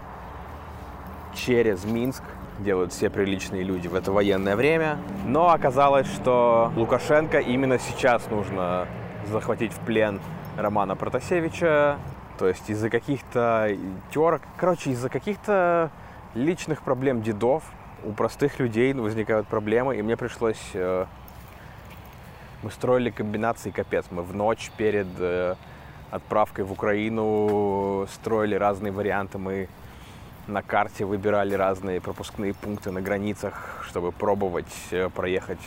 через 1.34 1.84
Минск 1.84 2.24
делают 2.60 2.94
все 2.94 3.10
приличные 3.10 3.64
люди 3.64 3.88
в 3.88 3.96
это 3.96 4.12
военное 4.12 4.56
время. 4.56 4.98
Но 5.26 5.50
оказалось, 5.50 6.08
что 6.08 6.72
Лукашенко 6.76 7.40
именно 7.40 7.80
сейчас 7.80 8.30
нужно 8.30 8.88
захватить 9.32 9.74
в 9.74 9.80
плен 9.80 10.20
Романа 10.58 10.96
Протасевича. 10.96 11.98
То 12.38 12.48
есть 12.48 12.70
из-за 12.70 12.90
каких-то 12.90 13.76
терок, 14.12 14.42
короче, 14.58 14.92
из-за 14.92 15.10
каких-то 15.10 15.90
личных 16.34 16.82
проблем 16.82 17.22
дедов, 17.22 17.64
у 18.04 18.12
простых 18.12 18.60
людей 18.60 18.94
возникают 18.94 19.48
проблемы, 19.48 19.98
и 19.98 20.02
мне 20.02 20.18
пришлось... 20.18 20.62
Э, 20.74 21.06
мы 22.64 22.72
строили 22.72 23.12
комбинации 23.12 23.70
капец. 23.70 24.06
Мы 24.10 24.24
в 24.24 24.36
ночь 24.36 24.72
перед 24.76 25.08
э, 25.20 25.56
отправкой 26.10 26.66
в 26.66 26.72
Украину 26.72 28.08
строили 28.12 28.56
разные 28.56 28.92
варианты. 28.92 29.38
Мы 29.38 29.70
на 30.48 30.62
карте 30.62 31.06
выбирали 31.06 31.54
разные 31.54 32.02
пропускные 32.02 32.54
пункты 32.54 32.92
на 32.92 33.02
границах, 33.02 33.84
чтобы 33.88 34.12
пробовать 34.12 34.74
э, 34.92 35.10
проехать 35.10 35.62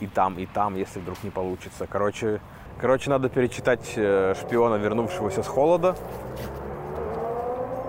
и 0.00 0.06
там, 0.06 0.38
и 0.38 0.46
там, 0.46 0.76
если 0.76 1.00
вдруг 1.00 1.22
не 1.22 1.30
получится. 1.30 1.86
Короче, 1.86 2.40
короче 2.80 3.10
надо 3.10 3.28
перечитать 3.28 3.92
э, 3.96 4.34
«Шпиона, 4.40 4.76
вернувшегося 4.76 5.42
с 5.42 5.46
холода», 5.46 5.94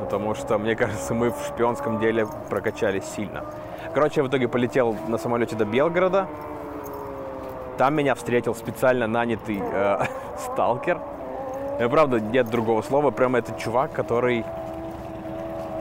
потому 0.01 0.35
что, 0.35 0.57
мне 0.57 0.75
кажется, 0.75 1.13
мы 1.13 1.31
в 1.31 1.37
шпионском 1.47 1.99
деле 1.99 2.27
прокачались 2.49 3.05
сильно. 3.05 3.45
Короче, 3.93 4.19
я 4.19 4.23
в 4.23 4.27
итоге 4.27 4.47
полетел 4.47 4.95
на 5.07 5.17
самолете 5.17 5.55
до 5.55 5.63
Белгорода. 5.63 6.27
Там 7.77 7.95
меня 7.95 8.15
встретил 8.15 8.53
специально 8.53 9.07
нанятый 9.07 9.59
э, 9.61 10.05
сталкер. 10.37 10.99
И, 11.79 11.87
правда, 11.87 12.19
нет 12.19 12.49
другого 12.49 12.81
слова. 12.81 13.11
Прямо 13.11 13.39
этот 13.39 13.57
чувак, 13.57 13.93
который 13.93 14.43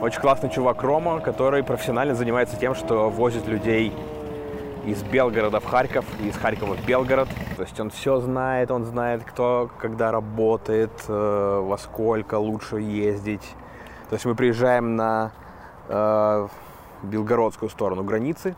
очень 0.01 0.21
классный 0.21 0.49
чувак 0.49 0.81
Рома, 0.81 1.19
который 1.19 1.63
профессионально 1.63 2.15
занимается 2.15 2.55
тем, 2.57 2.73
что 2.73 3.09
возит 3.09 3.47
людей 3.47 3.93
из 4.85 5.03
Белгорода 5.03 5.59
в 5.59 5.65
Харьков, 5.65 6.05
и 6.23 6.29
из 6.29 6.37
Харькова 6.37 6.75
в 6.75 6.85
Белгород. 6.85 7.27
То 7.61 7.65
есть 7.67 7.79
он 7.79 7.91
все 7.91 8.19
знает, 8.19 8.71
он 8.71 8.85
знает, 8.85 9.23
кто 9.23 9.69
когда 9.77 10.11
работает, 10.11 10.89
э, 11.07 11.59
во 11.63 11.77
сколько 11.77 12.39
лучше 12.39 12.77
ездить. 12.77 13.53
То 14.09 14.15
есть 14.15 14.25
мы 14.25 14.33
приезжаем 14.33 14.95
на 14.95 15.31
э, 15.87 16.47
белгородскую 17.03 17.69
сторону 17.69 18.03
границы, 18.03 18.55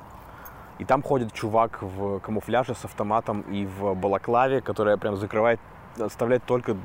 и 0.79 0.85
там 0.85 1.03
ходит 1.03 1.33
чувак 1.33 1.81
в 1.81 2.21
камуфляже 2.21 2.75
с 2.75 2.85
автоматом 2.85 3.41
и 3.41 3.65
в 3.65 3.93
балаклаве, 3.93 4.61
которая 4.61 4.95
прям 4.95 5.17
закрывает, 5.17 5.59
оставляет 5.99 6.45
только 6.45 6.77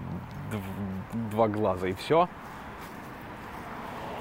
два 1.31 1.47
глаза, 1.47 1.87
и 1.87 1.93
все. 1.93 2.29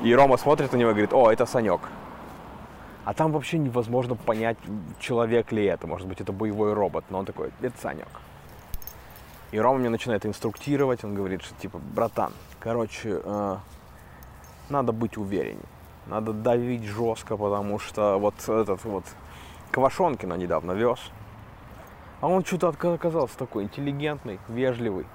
И 0.04 0.14
Рома 0.14 0.38
смотрит 0.38 0.72
на 0.72 0.78
него 0.78 0.92
и 0.92 0.94
говорит, 0.94 1.14
о, 1.14 1.32
это 1.32 1.48
Санек. 1.48 1.82
А 3.08 3.14
там 3.14 3.32
вообще 3.32 3.58
невозможно 3.58 4.16
понять, 4.16 4.58
человек 5.00 5.54
ли 5.54 5.64
это. 5.64 5.88
Может 5.88 6.10
быть, 6.10 6.20
это 6.20 6.34
боевой 6.34 6.74
робот. 6.74 7.06
Но 7.10 7.20
он 7.20 7.26
такой, 7.26 7.52
это 7.62 7.74
Санек. 7.82 8.10
И 9.52 9.60
Рома 9.62 9.80
мне 9.80 9.88
начинает 9.88 10.26
инструктировать. 10.26 11.06
Он 11.06 11.16
говорит, 11.16 11.42
что 11.42 11.56
типа, 11.56 11.80
братан, 11.96 12.34
короче, 12.60 13.22
э, 13.24 13.58
надо 14.68 14.92
быть 14.92 15.16
увереннее. 15.16 15.64
Надо 16.08 16.34
давить 16.34 16.84
жестко, 16.84 17.38
потому 17.38 17.80
что 17.80 18.18
вот 18.18 18.34
этот 18.50 18.84
вот 18.84 19.06
Квашонкина 19.72 20.34
недавно 20.34 20.74
вез. 20.74 21.00
А 22.20 22.28
он 22.28 22.44
что-то 22.44 22.68
оказался 22.68 23.38
такой 23.38 23.64
интеллигентный, 23.64 24.38
вежливый. 24.50 25.06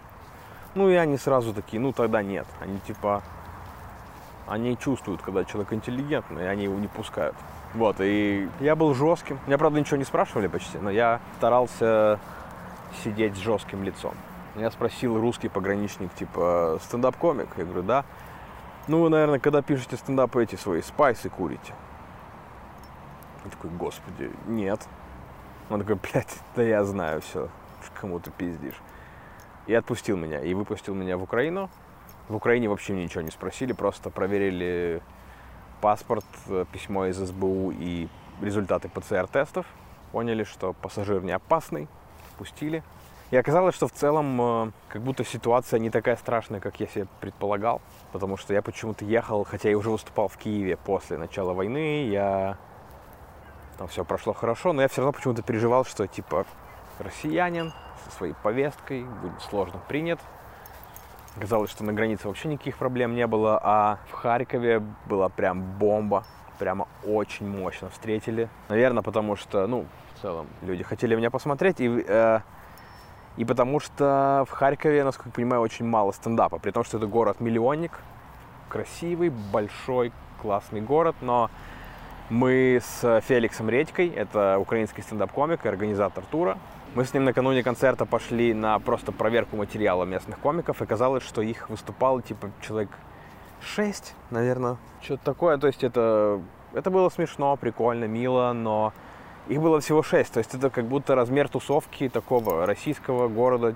Ну 0.75 0.89
и 0.89 0.95
они 0.95 1.19
сразу 1.19 1.53
такие, 1.53 1.79
ну 1.79 1.93
тогда 1.93 2.23
нет. 2.23 2.47
Они 2.59 2.79
типа, 2.79 3.23
они 4.47 4.77
чувствуют, 4.77 5.23
когда 5.23 5.45
человек 5.45 5.73
интеллигентный, 5.73 6.45
и 6.45 6.47
они 6.47 6.65
его 6.65 6.79
не 6.79 6.89
пускают. 6.89 7.37
Вот, 7.75 7.97
и 8.01 8.49
я 8.61 8.77
был 8.77 8.95
жестким. 8.95 9.39
Меня, 9.47 9.57
правда, 9.59 9.81
ничего 9.81 9.97
не 9.97 10.05
спрашивали 10.05 10.47
почти, 10.47 10.79
но 10.79 10.91
я 10.91 11.21
старался 11.39 12.19
сидеть 13.03 13.35
с 13.35 13.39
жестким 13.39 13.83
лицом. 13.83 14.15
Я 14.57 14.71
спросил 14.71 15.19
русский 15.19 15.49
пограничник, 15.49 16.13
типа, 16.15 16.79
стендап-комик? 16.83 17.49
Я 17.57 17.65
говорю, 17.65 17.83
да. 17.83 18.05
Ну, 18.89 19.01
вы, 19.01 19.09
наверное, 19.09 19.39
когда 19.39 19.63
пишете 19.63 19.97
стендапы 19.97 20.43
эти 20.43 20.57
свои 20.57 20.83
спайсы 20.83 21.31
курите. 21.31 21.75
Я 23.45 23.50
такой, 23.50 23.71
господи, 23.71 24.31
нет. 24.47 24.87
Он 25.71 25.81
такой, 25.81 25.97
блядь, 25.97 26.39
да 26.55 26.63
я 26.63 26.85
знаю 26.85 27.23
все, 27.23 27.49
кому 27.99 28.21
ты 28.21 28.31
пиздишь. 28.31 28.78
И 29.67 29.75
отпустил 29.75 30.17
меня, 30.17 30.41
и 30.41 30.52
выпустил 30.52 30.95
меня 30.95 31.17
в 31.17 31.23
Украину. 31.23 31.71
В 32.32 32.36
Украине 32.36 32.66
вообще 32.66 32.95
ничего 32.95 33.21
не 33.21 33.30
спросили, 33.30 33.75
просто 33.75 34.08
проверили 34.08 35.02
паспорт, 35.82 36.25
э, 36.47 36.64
письмо 36.73 37.04
из 37.04 37.18
СБУ 37.18 37.73
и 37.73 38.08
результаты 38.40 38.88
ПЦР-тестов. 38.88 39.66
Поняли, 40.12 40.45
что 40.45 40.73
пассажир 40.73 41.23
не 41.23 41.32
опасный, 41.32 41.88
пустили. 42.38 42.82
И 43.32 43.36
оказалось, 43.36 43.75
что 43.75 43.86
в 43.86 43.92
целом 43.92 44.40
э, 44.40 44.71
как 44.88 45.02
будто 45.02 45.25
ситуация 45.25 45.78
не 45.78 45.90
такая 45.90 46.16
страшная, 46.16 46.58
как 46.58 46.80
я 46.80 46.86
себе 46.86 47.06
предполагал. 47.21 47.82
Потому 48.12 48.38
что 48.38 48.54
я 48.54 48.62
почему-то 48.62 49.04
ехал, 49.04 49.45
хотя 49.45 49.68
я 49.68 49.76
уже 49.76 49.90
выступал 49.90 50.28
в 50.28 50.38
Киеве 50.38 50.78
после 50.78 51.18
начала 51.18 51.52
войны, 51.52 52.08
я... 52.08 52.56
Там 53.76 53.88
все 53.88 54.06
прошло 54.06 54.32
хорошо, 54.32 54.73
но 54.73 54.80
я 54.80 54.88
все 54.88 55.02
равно 55.02 55.12
почему-то 55.12 55.42
переживал, 55.42 55.84
что 55.84 56.06
типа 56.06 56.47
россиянин 56.99 57.75
со 58.06 58.16
своей 58.16 58.32
повесткой 58.32 59.04
будет 59.04 59.42
сложно 59.42 59.78
принят, 59.86 60.18
Казалось, 61.40 61.71
что 61.71 61.82
на 61.82 61.92
границе 61.95 62.28
вообще 62.28 62.49
никаких 62.49 62.76
проблем 62.76 63.14
не 63.14 63.26
было, 63.26 63.58
а 63.62 63.99
в 64.10 64.12
Харькове 64.12 64.82
была 65.06 65.28
прям 65.30 65.62
бомба. 65.62 66.25
Прямо 66.58 66.86
очень 67.04 67.49
мощно 67.49 67.88
встретили. 67.88 68.49
Наверное, 68.68 69.02
потому 69.02 69.36
что, 69.36 69.66
ну, 69.66 69.86
в 70.14 70.23
целом, 70.23 70.47
люди 70.60 70.84
хотели 70.84 71.16
меня 71.16 71.30
посмотреть. 71.30 71.80
И, 71.80 72.04
э, 72.06 72.40
и 73.38 73.45
потому 73.47 73.80
что 73.80 74.45
в 74.47 74.52
Харькове, 74.52 75.04
насколько 75.04 75.30
я 75.30 75.34
понимаю, 75.34 75.62
очень 75.62 75.86
мало 75.86 76.12
стендапа. 76.12 76.58
При 76.58 76.71
том, 76.71 76.84
что 76.84 76.99
это 76.99 77.06
город-миллионник. 77.06 77.99
Красивый, 78.68 79.30
большой, 79.30 80.12
классный 80.42 80.82
город. 80.82 81.16
Но 81.23 81.50
мы 82.28 82.80
с 82.82 83.21
Феликсом 83.23 83.71
Редькой, 83.71 84.08
это 84.08 84.58
украинский 84.58 85.02
стендап-комик 85.02 85.64
и 85.64 85.68
организатор 85.68 86.25
тура, 86.30 86.58
мы 86.95 87.05
с 87.05 87.15
ним 87.15 87.25
накануне 87.25 87.63
концерта 87.63 88.05
пошли 88.05 88.52
на 88.52 88.78
просто 88.78 89.13
проверку 89.13 89.57
материала 89.57 90.05
местных 90.05 90.39
комиков, 90.39 90.83
и 90.83 90.87
казалось, 90.87 91.23
что 91.23 91.41
их 91.41 91.71
выступало 91.71 92.21
типа 92.21 92.50
человек 92.61 92.91
6, 93.63 94.15
наверное, 94.31 94.76
что-то 95.00 95.25
такое. 95.25 95.57
То 95.57 95.69
есть 95.69 95.85
это, 95.85 96.41
это 96.75 96.91
было 96.91 97.09
смешно, 97.09 97.57
прикольно, 97.57 98.05
мило, 98.05 98.52
но 98.52 98.93
их 99.49 99.61
было 99.61 99.81
всего 99.81 100.02
6. 100.02 100.33
То 100.33 100.39
есть 100.39 100.55
это 100.55 100.69
как 100.69 100.85
будто 100.87 101.15
размер 101.15 101.49
тусовки 101.49 102.09
такого 102.09 102.67
российского 102.67 103.28
города 103.28 103.75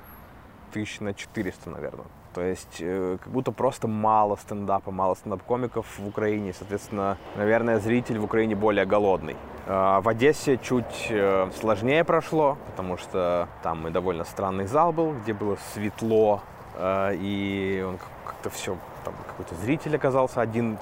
тысяч 0.72 1.00
на 1.00 1.14
400, 1.14 1.70
наверное. 1.70 2.06
То 2.36 2.42
есть 2.42 2.76
э, 2.80 3.16
как 3.18 3.32
будто 3.32 3.50
просто 3.50 3.88
мало 3.88 4.36
стендапа, 4.36 4.90
мало 4.90 5.14
стендап-комиков 5.14 5.86
в 5.98 6.06
Украине. 6.06 6.52
Соответственно, 6.52 7.16
наверное, 7.34 7.80
зритель 7.80 8.18
в 8.18 8.24
Украине 8.24 8.54
более 8.54 8.84
голодный. 8.84 9.36
Э, 9.64 10.00
в 10.02 10.06
Одессе 10.06 10.58
чуть 10.58 11.06
э, 11.08 11.48
сложнее 11.58 12.04
прошло, 12.04 12.58
потому 12.66 12.98
что 12.98 13.48
там 13.62 13.88
и 13.88 13.90
довольно 13.90 14.24
странный 14.24 14.66
зал 14.66 14.92
был, 14.92 15.14
где 15.14 15.32
было 15.32 15.56
светло, 15.72 16.42
э, 16.74 17.16
и 17.18 17.82
он 17.88 17.96
как-то 18.26 18.50
все, 18.50 18.76
там 19.02 19.14
какой-то 19.26 19.54
зритель 19.54 19.96
оказался 19.96 20.42
один 20.42 20.76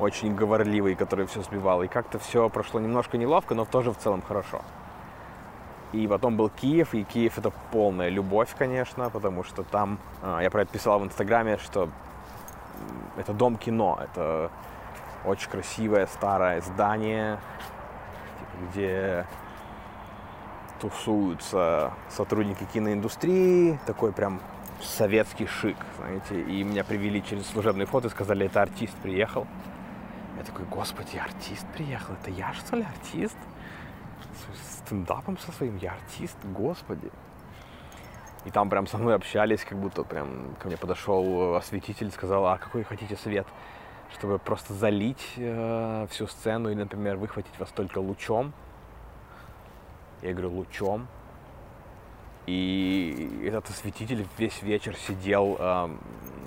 очень 0.00 0.34
говорливый, 0.34 0.94
который 0.94 1.26
все 1.26 1.42
сбивал. 1.42 1.82
И 1.82 1.88
как-то 1.88 2.18
все 2.18 2.48
прошло 2.48 2.80
немножко 2.80 3.18
неловко, 3.18 3.54
но 3.54 3.66
тоже 3.66 3.90
в 3.90 3.98
целом 3.98 4.22
хорошо. 4.26 4.62
И 5.94 6.08
потом 6.08 6.36
был 6.36 6.50
Киев, 6.50 6.92
и 6.92 7.04
Киев 7.04 7.38
это 7.38 7.52
полная 7.70 8.08
любовь, 8.08 8.48
конечно, 8.58 9.10
потому 9.10 9.44
что 9.44 9.62
там, 9.62 10.00
а, 10.22 10.40
я 10.40 10.50
про 10.50 10.62
это 10.62 10.72
писал 10.72 10.98
в 10.98 11.04
Инстаграме, 11.04 11.56
что 11.58 11.88
это 13.16 13.32
дом 13.32 13.56
кино, 13.56 14.00
это 14.02 14.50
очень 15.24 15.48
красивое 15.48 16.06
старое 16.06 16.60
здание, 16.62 17.38
типа, 18.40 18.50
где 18.72 19.26
тусуются 20.80 21.92
сотрудники 22.10 22.64
киноиндустрии, 22.72 23.78
такой 23.86 24.10
прям 24.10 24.40
советский 24.82 25.46
шик, 25.46 25.76
знаете, 25.98 26.42
и 26.42 26.64
меня 26.64 26.82
привели 26.82 27.22
через 27.22 27.46
служебный 27.46 27.86
фото 27.86 28.08
и 28.08 28.10
сказали, 28.10 28.46
это 28.46 28.62
артист 28.62 28.94
приехал. 28.96 29.46
Я 30.36 30.42
такой, 30.42 30.64
господи, 30.64 31.18
артист 31.18 31.64
приехал, 31.72 32.14
это 32.14 32.32
я 32.32 32.52
что 32.52 32.74
ли 32.74 32.82
артист? 32.82 33.36
Стендапом 34.78 35.38
со 35.38 35.52
своим, 35.52 35.76
я 35.76 35.92
артист, 35.92 36.36
господи. 36.44 37.10
И 38.44 38.50
там 38.50 38.68
прям 38.68 38.86
со 38.86 38.98
мной 38.98 39.14
общались, 39.14 39.64
как 39.64 39.78
будто 39.78 40.02
прям 40.04 40.54
ко 40.58 40.68
мне 40.68 40.76
подошел 40.76 41.54
осветитель, 41.56 42.10
сказал, 42.10 42.46
а 42.46 42.58
какой 42.58 42.84
хотите 42.84 43.16
свет? 43.16 43.46
Чтобы 44.12 44.38
просто 44.38 44.74
залить 44.74 45.32
э, 45.36 46.06
всю 46.10 46.26
сцену 46.26 46.70
и, 46.70 46.74
например, 46.74 47.16
выхватить 47.16 47.58
вас 47.58 47.70
только 47.70 47.98
лучом. 47.98 48.52
Я 50.22 50.32
говорю, 50.32 50.50
лучом. 50.50 51.08
И 52.46 53.42
этот 53.46 53.70
осветитель 53.70 54.26
весь 54.36 54.62
вечер 54.62 54.94
сидел 54.96 55.56
э, 55.58 55.96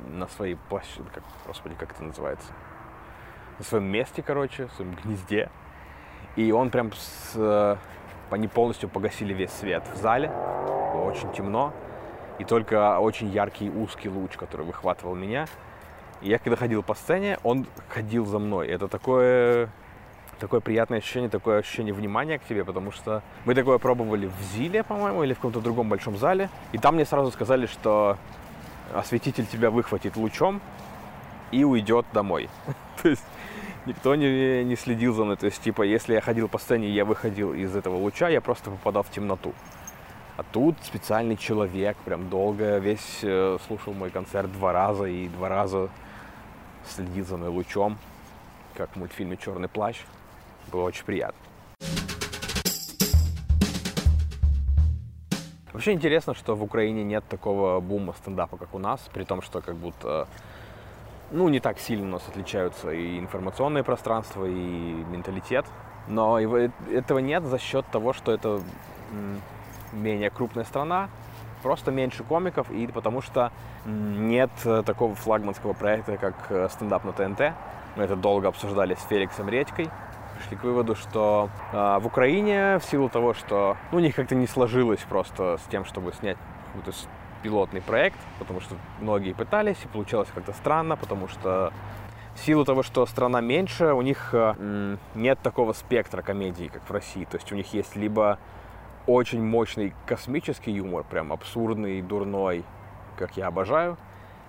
на 0.09 0.27
своей 0.27 0.55
площади, 0.55 1.09
как, 1.11 1.23
господи, 1.47 1.75
как 1.77 1.91
это 1.91 2.03
называется? 2.03 2.53
На 3.57 3.65
своем 3.65 3.85
месте, 3.85 4.21
короче, 4.21 4.67
в 4.67 4.73
своем 4.73 4.93
гнезде. 4.93 5.49
И 6.35 6.51
он 6.51 6.69
прям 6.69 6.91
с 6.93 7.77
они 8.29 8.47
полностью 8.47 8.89
погасили 8.89 9.33
весь 9.33 9.51
свет 9.51 9.83
в 9.93 9.97
зале. 9.97 10.29
Было 10.93 11.03
очень 11.03 11.31
темно. 11.31 11.73
И 12.39 12.43
только 12.43 12.99
очень 12.99 13.29
яркий 13.29 13.69
узкий 13.69 14.09
луч, 14.09 14.33
который 14.33 14.65
выхватывал 14.65 15.15
меня. 15.15 15.47
И 16.21 16.29
я 16.29 16.39
когда 16.39 16.55
ходил 16.55 16.83
по 16.83 16.93
сцене, 16.93 17.39
он 17.43 17.65
ходил 17.89 18.25
за 18.25 18.39
мной. 18.39 18.67
Это 18.67 18.87
такое 18.87 19.69
такое 20.39 20.59
приятное 20.59 20.99
ощущение, 20.99 21.31
такое 21.31 21.59
ощущение 21.59 21.95
внимания 21.95 22.37
к 22.37 22.43
тебе, 22.43 22.63
потому 22.63 22.91
что 22.91 23.23
мы 23.45 23.55
такое 23.55 23.79
пробовали 23.79 24.27
в 24.27 24.43
Зиле, 24.53 24.83
по-моему, 24.83 25.23
или 25.23 25.33
в 25.33 25.37
каком-то 25.37 25.61
другом 25.61 25.89
большом 25.89 26.15
зале, 26.15 26.51
и 26.73 26.77
там 26.77 26.93
мне 26.93 27.05
сразу 27.05 27.31
сказали, 27.31 27.65
что 27.65 28.17
осветитель 28.93 29.47
тебя 29.47 29.71
выхватит 29.71 30.15
лучом 30.15 30.61
и 31.51 31.63
уйдет 31.63 32.05
домой. 32.13 32.49
То 33.01 33.09
есть 33.09 33.25
никто 33.87 34.15
не, 34.15 34.63
не 34.63 34.75
следил 34.75 35.13
за 35.13 35.23
мной. 35.23 35.37
То 35.37 35.45
есть, 35.45 35.61
типа, 35.61 35.81
если 35.81 36.13
я 36.13 36.21
ходил 36.21 36.47
по 36.47 36.57
сцене, 36.57 36.89
я 36.89 37.05
выходил 37.05 37.53
из 37.53 37.75
этого 37.75 37.95
луча, 37.95 38.29
я 38.29 38.41
просто 38.41 38.69
попадал 38.69 39.03
в 39.03 39.09
темноту. 39.09 39.53
А 40.35 40.43
тут 40.43 40.75
специальный 40.83 41.37
человек, 41.37 41.97
прям 42.05 42.29
долго 42.29 42.77
весь 42.77 43.19
э, 43.23 43.57
слушал 43.65 43.93
мой 43.93 44.11
концерт 44.11 44.51
два 44.51 44.71
раза 44.71 45.05
и 45.05 45.27
два 45.29 45.49
раза 45.49 45.89
следил 46.87 47.25
за 47.25 47.37
мной 47.37 47.49
лучом, 47.49 47.97
как 48.75 48.91
в 48.91 48.95
мультфильме 48.97 49.35
«Черный 49.37 49.67
плащ». 49.67 49.97
Было 50.71 50.83
очень 50.83 51.05
приятно. 51.05 51.39
Вообще 55.73 55.93
интересно, 55.93 56.33
что 56.33 56.55
в 56.55 56.63
Украине 56.63 57.03
нет 57.03 57.23
такого 57.27 57.79
бума 57.79 58.13
стендапа, 58.13 58.57
как 58.57 58.73
у 58.73 58.79
нас, 58.79 58.99
при 59.13 59.23
том, 59.23 59.41
что 59.41 59.61
как 59.61 59.75
будто 59.75 60.27
ну, 61.31 61.49
не 61.49 61.59
так 61.59 61.79
сильно 61.79 62.07
у 62.07 62.11
нас 62.11 62.27
отличаются 62.27 62.91
и 62.91 63.19
информационное 63.19 63.83
пространство, 63.83 64.45
и 64.45 64.51
менталитет. 65.11 65.65
Но 66.07 66.39
этого 66.39 67.19
нет 67.19 67.43
за 67.43 67.59
счет 67.59 67.85
того, 67.91 68.13
что 68.13 68.31
это 68.31 68.61
менее 69.91 70.29
крупная 70.29 70.63
страна, 70.63 71.09
просто 71.61 71.91
меньше 71.91 72.23
комиков, 72.23 72.69
и 72.71 72.87
потому 72.87 73.21
что 73.21 73.51
нет 73.85 74.51
такого 74.85 75.15
флагманского 75.15 75.73
проекта, 75.73 76.17
как 76.17 76.35
э, 76.49 76.67
стендап 76.69 77.05
на 77.05 77.13
ТНТ. 77.13 77.53
Мы 77.95 78.03
это 78.03 78.15
долго 78.15 78.49
обсуждали 78.49 78.95
с 78.95 79.03
Феликсом 79.07 79.49
Редькой. 79.49 79.89
Пришли 80.37 80.57
к 80.57 80.63
выводу, 80.63 80.95
что 80.95 81.49
э, 81.71 81.99
в 81.99 82.05
Украине 82.05 82.79
в 82.79 82.83
силу 82.83 83.09
того, 83.09 83.33
что 83.33 83.77
ну, 83.91 83.97
у 83.97 84.01
них 84.01 84.15
как-то 84.15 84.35
не 84.35 84.45
сложилось 84.45 84.99
просто 85.09 85.57
с 85.57 85.71
тем, 85.71 85.85
чтобы 85.85 86.13
снять 86.13 86.37
какую-то 86.67 86.91
пилотный 87.43 87.81
проект, 87.81 88.17
потому 88.39 88.59
что 88.61 88.75
многие 88.99 89.33
пытались, 89.33 89.77
и 89.83 89.87
получалось 89.87 90.29
как-то 90.33 90.53
странно, 90.53 90.95
потому 90.95 91.27
что 91.27 91.71
в 92.35 92.45
силу 92.45 92.65
того, 92.65 92.83
что 92.83 93.05
страна 93.05 93.41
меньше, 93.41 93.93
у 93.93 94.01
них 94.01 94.29
э, 94.33 94.97
нет 95.15 95.39
такого 95.41 95.73
спектра 95.73 96.21
комедии, 96.21 96.69
как 96.71 96.87
в 96.87 96.91
России. 96.91 97.25
То 97.25 97.37
есть 97.37 97.51
у 97.51 97.55
них 97.55 97.73
есть 97.73 97.95
либо 97.95 98.37
очень 99.07 99.43
мощный 99.43 99.93
космический 100.05 100.71
юмор, 100.71 101.03
прям 101.03 101.33
абсурдный, 101.33 102.01
дурной, 102.01 102.63
как 103.17 103.37
я 103.37 103.47
обожаю, 103.47 103.97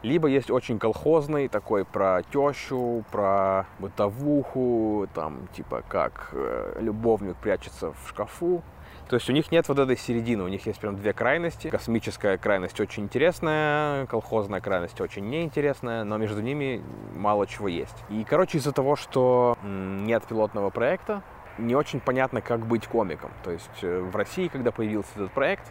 либо 0.02 0.28
есть 0.28 0.50
очень 0.50 0.78
колхозный, 0.78 1.48
такой 1.48 1.84
про 1.84 2.22
тещу, 2.30 3.04
про 3.10 3.66
бытовуху, 3.78 5.08
там, 5.14 5.48
типа, 5.54 5.82
как 5.88 6.30
э, 6.32 6.78
любовник 6.80 7.36
прячется 7.36 7.92
в 7.92 8.08
шкафу. 8.08 8.62
То 9.08 9.16
есть 9.16 9.28
у 9.30 9.32
них 9.32 9.50
нет 9.50 9.66
вот 9.68 9.78
этой 9.78 9.96
середины, 9.96 10.44
у 10.44 10.48
них 10.48 10.66
есть 10.66 10.78
прям 10.78 10.96
две 10.96 11.14
крайности. 11.14 11.68
Космическая 11.70 12.36
крайность 12.36 12.78
очень 12.78 13.04
интересная, 13.04 14.04
колхозная 14.06 14.60
крайность 14.60 15.00
очень 15.00 15.28
неинтересная, 15.30 16.04
но 16.04 16.18
между 16.18 16.42
ними 16.42 16.82
мало 17.14 17.46
чего 17.46 17.68
есть. 17.68 17.96
И, 18.10 18.22
короче, 18.24 18.58
из-за 18.58 18.72
того, 18.72 18.96
что 18.96 19.56
нет 19.62 20.24
пилотного 20.24 20.68
проекта, 20.68 21.22
не 21.56 21.74
очень 21.74 22.00
понятно, 22.00 22.42
как 22.42 22.66
быть 22.66 22.86
комиком. 22.86 23.30
То 23.42 23.50
есть 23.50 23.82
э, 23.82 23.98
в 23.98 24.14
России, 24.14 24.48
когда 24.48 24.70
появился 24.70 25.10
этот 25.16 25.32
проект, 25.32 25.64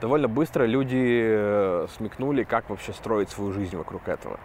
довольно 0.00 0.26
быстро 0.26 0.64
люди 0.64 1.22
э, 1.24 1.86
смекнули, 1.96 2.42
как 2.42 2.68
вообще 2.70 2.92
строить 2.92 3.30
свою 3.30 3.52
жизнь 3.52 3.76
вокруг 3.76 4.08
этого. 4.08 4.38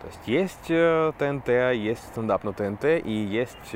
То 0.00 0.06
есть 0.06 0.28
есть 0.28 0.66
ТНТ, 1.18 1.48
э, 1.48 1.74
есть 1.74 2.04
стендап 2.04 2.44
на 2.44 2.52
ТНТ 2.52 2.84
и 3.04 3.12
есть 3.12 3.74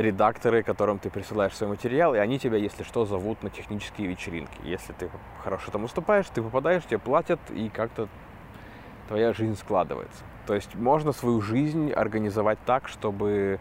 редакторы, 0.00 0.62
которым 0.62 0.98
ты 0.98 1.10
присылаешь 1.10 1.54
свой 1.54 1.70
материал, 1.70 2.14
и 2.14 2.18
они 2.18 2.38
тебя, 2.38 2.56
если 2.56 2.82
что, 2.82 3.04
зовут 3.04 3.42
на 3.42 3.50
технические 3.50 4.08
вечеринки. 4.08 4.58
Если 4.64 4.92
ты 4.92 5.10
хорошо 5.42 5.70
там 5.70 5.82
выступаешь, 5.82 6.26
ты 6.32 6.42
попадаешь, 6.42 6.84
тебе 6.84 6.98
платят, 6.98 7.40
и 7.50 7.68
как-то 7.68 8.08
твоя 9.08 9.32
жизнь 9.32 9.56
складывается. 9.56 10.22
То 10.46 10.54
есть 10.54 10.74
можно 10.74 11.12
свою 11.12 11.40
жизнь 11.40 11.92
организовать 11.92 12.58
так, 12.64 12.88
чтобы 12.88 13.60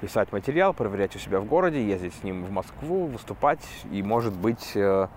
писать 0.00 0.32
материал, 0.32 0.74
проверять 0.74 1.16
у 1.16 1.18
себя 1.18 1.40
в 1.40 1.44
городе, 1.44 1.84
ездить 1.84 2.14
с 2.14 2.22
ним 2.22 2.44
в 2.44 2.50
Москву, 2.50 3.06
выступать 3.06 3.66
и, 3.90 4.02
может 4.02 4.34
быть, 4.34 4.72
э, 4.76 5.08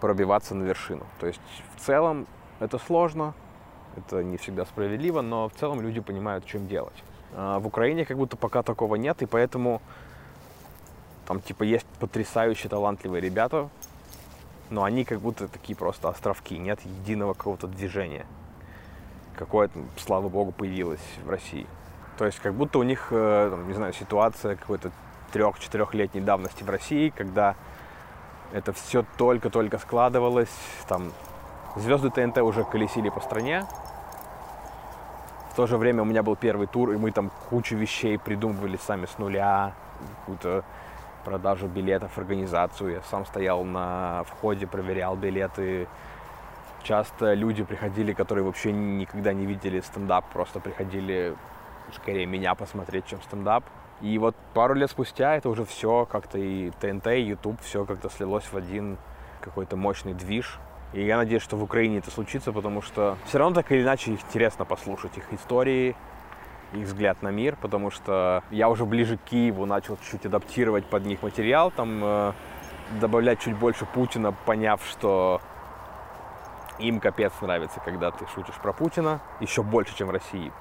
пробиваться 0.00 0.54
на 0.54 0.64
вершину. 0.64 1.06
То 1.20 1.26
есть 1.26 1.40
в 1.76 1.80
целом 1.80 2.26
это 2.60 2.78
сложно, 2.78 3.34
это 3.96 4.22
не 4.22 4.36
всегда 4.36 4.64
справедливо, 4.64 5.20
но 5.20 5.48
в 5.48 5.52
целом 5.52 5.80
люди 5.80 6.00
понимают, 6.00 6.46
чем 6.46 6.66
делать. 6.66 7.04
А 7.34 7.58
в 7.58 7.66
Украине 7.66 8.04
как 8.04 8.16
будто 8.16 8.36
пока 8.36 8.62
такого 8.62 8.96
нет, 8.96 9.22
и 9.22 9.26
поэтому 9.26 9.80
там 11.26 11.40
типа 11.40 11.62
есть 11.62 11.86
потрясающе 11.98 12.68
талантливые 12.68 13.20
ребята, 13.20 13.68
но 14.70 14.84
они 14.84 15.04
как 15.04 15.20
будто 15.20 15.48
такие 15.48 15.76
просто 15.76 16.08
островки, 16.08 16.58
нет 16.58 16.80
единого 16.84 17.34
какого-то 17.34 17.66
движения. 17.66 18.26
Какое-то, 19.36 19.78
слава 19.96 20.28
богу, 20.28 20.52
появилось 20.52 21.00
в 21.24 21.30
России. 21.30 21.66
То 22.18 22.26
есть 22.26 22.38
как 22.38 22.54
будто 22.54 22.78
у 22.78 22.82
них, 22.82 23.08
э, 23.10 23.48
там, 23.50 23.66
не 23.66 23.74
знаю, 23.74 23.92
ситуация 23.92 24.56
какой-то 24.56 24.90
трех-четырехлетней 25.32 26.20
давности 26.20 26.62
в 26.62 26.70
России, 26.70 27.08
когда 27.08 27.56
это 28.52 28.72
все 28.72 29.04
только-только 29.16 29.78
складывалось, 29.78 30.54
там 30.86 31.12
звезды 31.76 32.10
ТНТ 32.10 32.38
уже 32.38 32.64
колесили 32.64 33.08
по 33.08 33.20
стране, 33.20 33.66
в 35.52 35.54
то 35.54 35.66
же 35.66 35.76
время 35.76 36.00
у 36.00 36.06
меня 36.06 36.22
был 36.22 36.34
первый 36.34 36.66
тур, 36.66 36.92
и 36.92 36.96
мы 36.96 37.10
там 37.10 37.30
кучу 37.50 37.76
вещей 37.76 38.18
придумывали 38.18 38.78
сами 38.78 39.04
с 39.04 39.18
нуля, 39.18 39.74
какую-то 40.20 40.64
продажу 41.26 41.66
билетов, 41.66 42.16
организацию. 42.16 42.92
Я 42.92 43.02
сам 43.02 43.26
стоял 43.26 43.62
на 43.62 44.24
входе, 44.24 44.66
проверял 44.66 45.14
билеты. 45.14 45.88
Часто 46.82 47.34
люди 47.34 47.64
приходили, 47.64 48.14
которые 48.14 48.46
вообще 48.46 48.72
никогда 48.72 49.34
не 49.34 49.44
видели 49.44 49.80
стендап, 49.80 50.24
просто 50.32 50.58
приходили 50.58 51.34
скорее 51.92 52.24
меня 52.24 52.54
посмотреть, 52.54 53.04
чем 53.04 53.20
стендап. 53.20 53.62
И 54.00 54.16
вот 54.16 54.34
пару 54.54 54.72
лет 54.72 54.90
спустя 54.90 55.36
это 55.36 55.50
уже 55.50 55.66
все 55.66 56.06
как-то 56.06 56.38
и 56.38 56.70
ТНТ, 56.80 57.08
и 57.08 57.20
YouTube, 57.20 57.60
все 57.60 57.84
как-то 57.84 58.08
слилось 58.08 58.44
в 58.50 58.56
один 58.56 58.96
какой-то 59.42 59.76
мощный 59.76 60.14
движ. 60.14 60.58
И 60.92 61.04
я 61.04 61.16
надеюсь, 61.16 61.42
что 61.42 61.56
в 61.56 61.62
Украине 61.62 61.98
это 61.98 62.10
случится, 62.10 62.52
потому 62.52 62.82
что 62.82 63.16
все 63.26 63.38
равно 63.38 63.54
так 63.54 63.72
или 63.72 63.82
иначе 63.82 64.10
интересно 64.10 64.64
послушать, 64.64 65.16
их 65.16 65.32
истории, 65.32 65.96
их 66.74 66.86
взгляд 66.86 67.22
на 67.22 67.28
мир, 67.28 67.56
потому 67.60 67.90
что 67.90 68.42
я 68.50 68.68
уже 68.68 68.84
ближе 68.84 69.16
к 69.16 69.22
Киеву 69.22 69.64
начал 69.66 69.96
чуть-чуть 69.96 70.26
адаптировать 70.26 70.84
под 70.84 71.06
них 71.06 71.22
материал, 71.22 71.70
там 71.70 72.00
э, 72.02 72.32
добавлять 73.00 73.40
чуть 73.40 73.56
больше 73.56 73.86
Путина, 73.86 74.32
поняв, 74.32 74.82
что 74.84 75.40
им 76.78 77.00
капец 77.00 77.32
нравится, 77.40 77.80
когда 77.84 78.10
ты 78.10 78.26
шутишь 78.34 78.56
про 78.56 78.72
Путина, 78.72 79.20
еще 79.40 79.62
больше, 79.62 79.96
чем 79.96 80.08
в 80.08 80.10
России. 80.10 80.52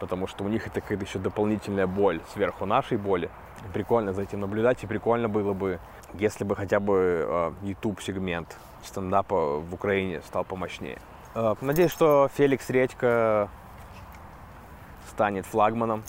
Потому 0.00 0.26
что 0.26 0.44
у 0.44 0.48
них 0.48 0.66
это 0.66 0.80
какая-то 0.80 1.04
еще 1.04 1.18
дополнительная 1.18 1.86
боль 1.86 2.20
сверху 2.32 2.66
нашей 2.66 2.98
боли. 2.98 3.30
Прикольно 3.72 4.12
за 4.12 4.22
этим 4.22 4.40
наблюдать, 4.40 4.84
и 4.84 4.86
прикольно 4.86 5.28
было 5.28 5.52
бы, 5.54 5.80
если 6.14 6.44
бы 6.44 6.54
хотя 6.54 6.80
бы 6.80 7.26
э, 7.26 7.52
YouTube 7.62 8.00
сегмент 8.02 8.56
стендапа 8.84 9.58
в 9.58 9.74
Украине 9.74 10.20
стал 10.22 10.44
помощнее. 10.44 10.98
Э, 11.34 11.54
надеюсь, 11.60 11.90
что 11.90 12.28
Феликс 12.34 12.68
Редько 12.70 13.48
станет 15.08 15.46
флагманом. 15.46 16.02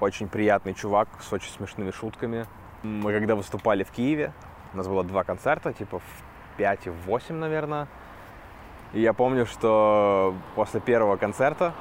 Очень 0.00 0.28
приятный 0.28 0.72
чувак 0.72 1.08
с 1.20 1.30
очень 1.32 1.50
смешными 1.50 1.90
шутками. 1.90 2.46
Мы 2.82 3.12
когда 3.12 3.34
выступали 3.36 3.84
в 3.84 3.90
Киеве, 3.90 4.32
у 4.72 4.78
нас 4.78 4.88
было 4.88 5.04
два 5.04 5.24
концерта, 5.24 5.74
типа 5.74 5.98
в 5.98 6.56
5 6.56 6.86
и 6.86 6.90
в 6.90 6.94
8, 7.06 7.34
наверное. 7.34 7.86
И 8.92 9.00
я 9.00 9.12
помню, 9.12 9.46
что 9.46 10.34
после 10.54 10.80
первого 10.80 11.16
концерта, 11.16 11.72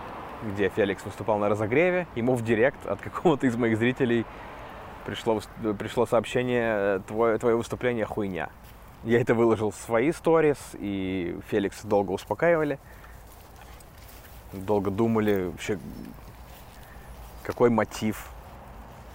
где 0.43 0.69
Феликс 0.69 1.03
выступал 1.03 1.39
на 1.39 1.49
разогреве, 1.49 2.07
ему 2.15 2.35
в 2.35 2.43
директ 2.43 2.85
от 2.85 3.01
какого-то 3.01 3.47
из 3.47 3.55
моих 3.55 3.77
зрителей 3.77 4.25
пришло, 5.05 5.41
пришло 5.77 6.05
сообщение, 6.05 6.99
твое, 7.07 7.37
твое 7.37 7.55
выступление 7.55 8.05
хуйня. 8.05 8.49
Я 9.03 9.21
это 9.21 9.33
выложил 9.33 9.71
в 9.71 9.75
свои 9.75 10.11
сторис, 10.11 10.57
и 10.73 11.39
Феликс 11.47 11.83
долго 11.83 12.11
успокаивали. 12.11 12.79
Долго 14.51 14.91
думали 14.91 15.45
вообще, 15.45 15.79
какой 17.43 17.69
мотив, 17.69 18.29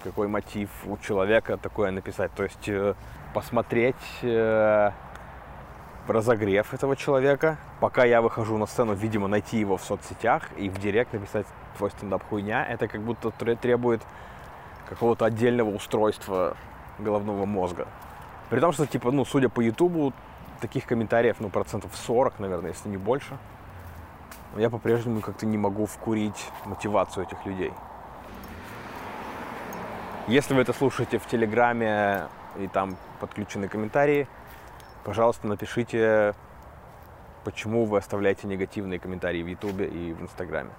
какой 0.03 0.27
мотив 0.27 0.71
у 0.87 0.97
человека 0.97 1.59
такое 1.59 1.91
написать. 1.91 2.33
То 2.35 2.45
есть 2.45 2.69
э, 2.69 2.95
посмотреть 3.35 3.95
э, 4.23 4.91
разогрев 6.09 6.75
этого 6.75 6.97
человека, 6.97 7.57
пока 7.81 8.05
я 8.05 8.21
выхожу 8.21 8.59
на 8.59 8.67
сцену, 8.67 8.95
видимо, 8.95 9.29
найти 9.29 9.59
его 9.59 9.77
в 9.77 9.85
соцсетях 9.85 10.51
и 10.57 10.69
в 10.69 10.79
директ 10.79 11.13
написать 11.13 11.47
твой 11.77 11.91
стендап 11.91 12.23
хуйня, 12.29 12.65
это 12.65 12.89
как 12.89 13.01
будто 13.01 13.31
требует 13.31 14.03
какого-то 14.89 15.25
отдельного 15.25 15.71
устройства 15.71 16.57
головного 16.99 17.47
мозга. 17.47 17.89
При 18.51 18.61
том, 18.61 18.73
что, 18.73 18.87
типа, 18.87 19.11
ну, 19.11 19.25
судя 19.25 19.49
по 19.49 19.61
Ютубу, 19.61 20.13
таких 20.61 20.87
комментариев, 20.87 21.37
ну, 21.41 21.49
процентов 21.49 21.91
40, 21.95 22.39
наверное, 22.39 22.71
если 22.71 22.89
не 22.89 22.97
больше. 22.97 23.37
Я 24.57 24.71
по-прежнему 24.71 25.21
как-то 25.21 25.47
не 25.47 25.59
могу 25.59 25.87
вкурить 25.87 26.47
мотивацию 26.65 27.27
этих 27.27 27.45
людей. 27.45 27.73
Если 30.29 30.55
вы 30.55 30.63
это 30.63 30.73
слушаете 30.73 31.19
в 31.19 31.27
Телеграме 31.27 32.29
и 32.57 32.69
там 32.69 32.97
подключены 33.21 33.69
комментарии, 33.69 34.29
пожалуйста, 35.05 35.47
напишите, 35.47 36.35
почему 37.45 37.85
вы 37.85 37.99
оставляете 37.99 38.47
негативные 38.47 38.99
комментарии 38.99 39.43
в 39.43 39.47
Ютубе 39.47 39.87
и 39.87 40.13
в 40.13 40.23
Инстаграме. 40.23 40.71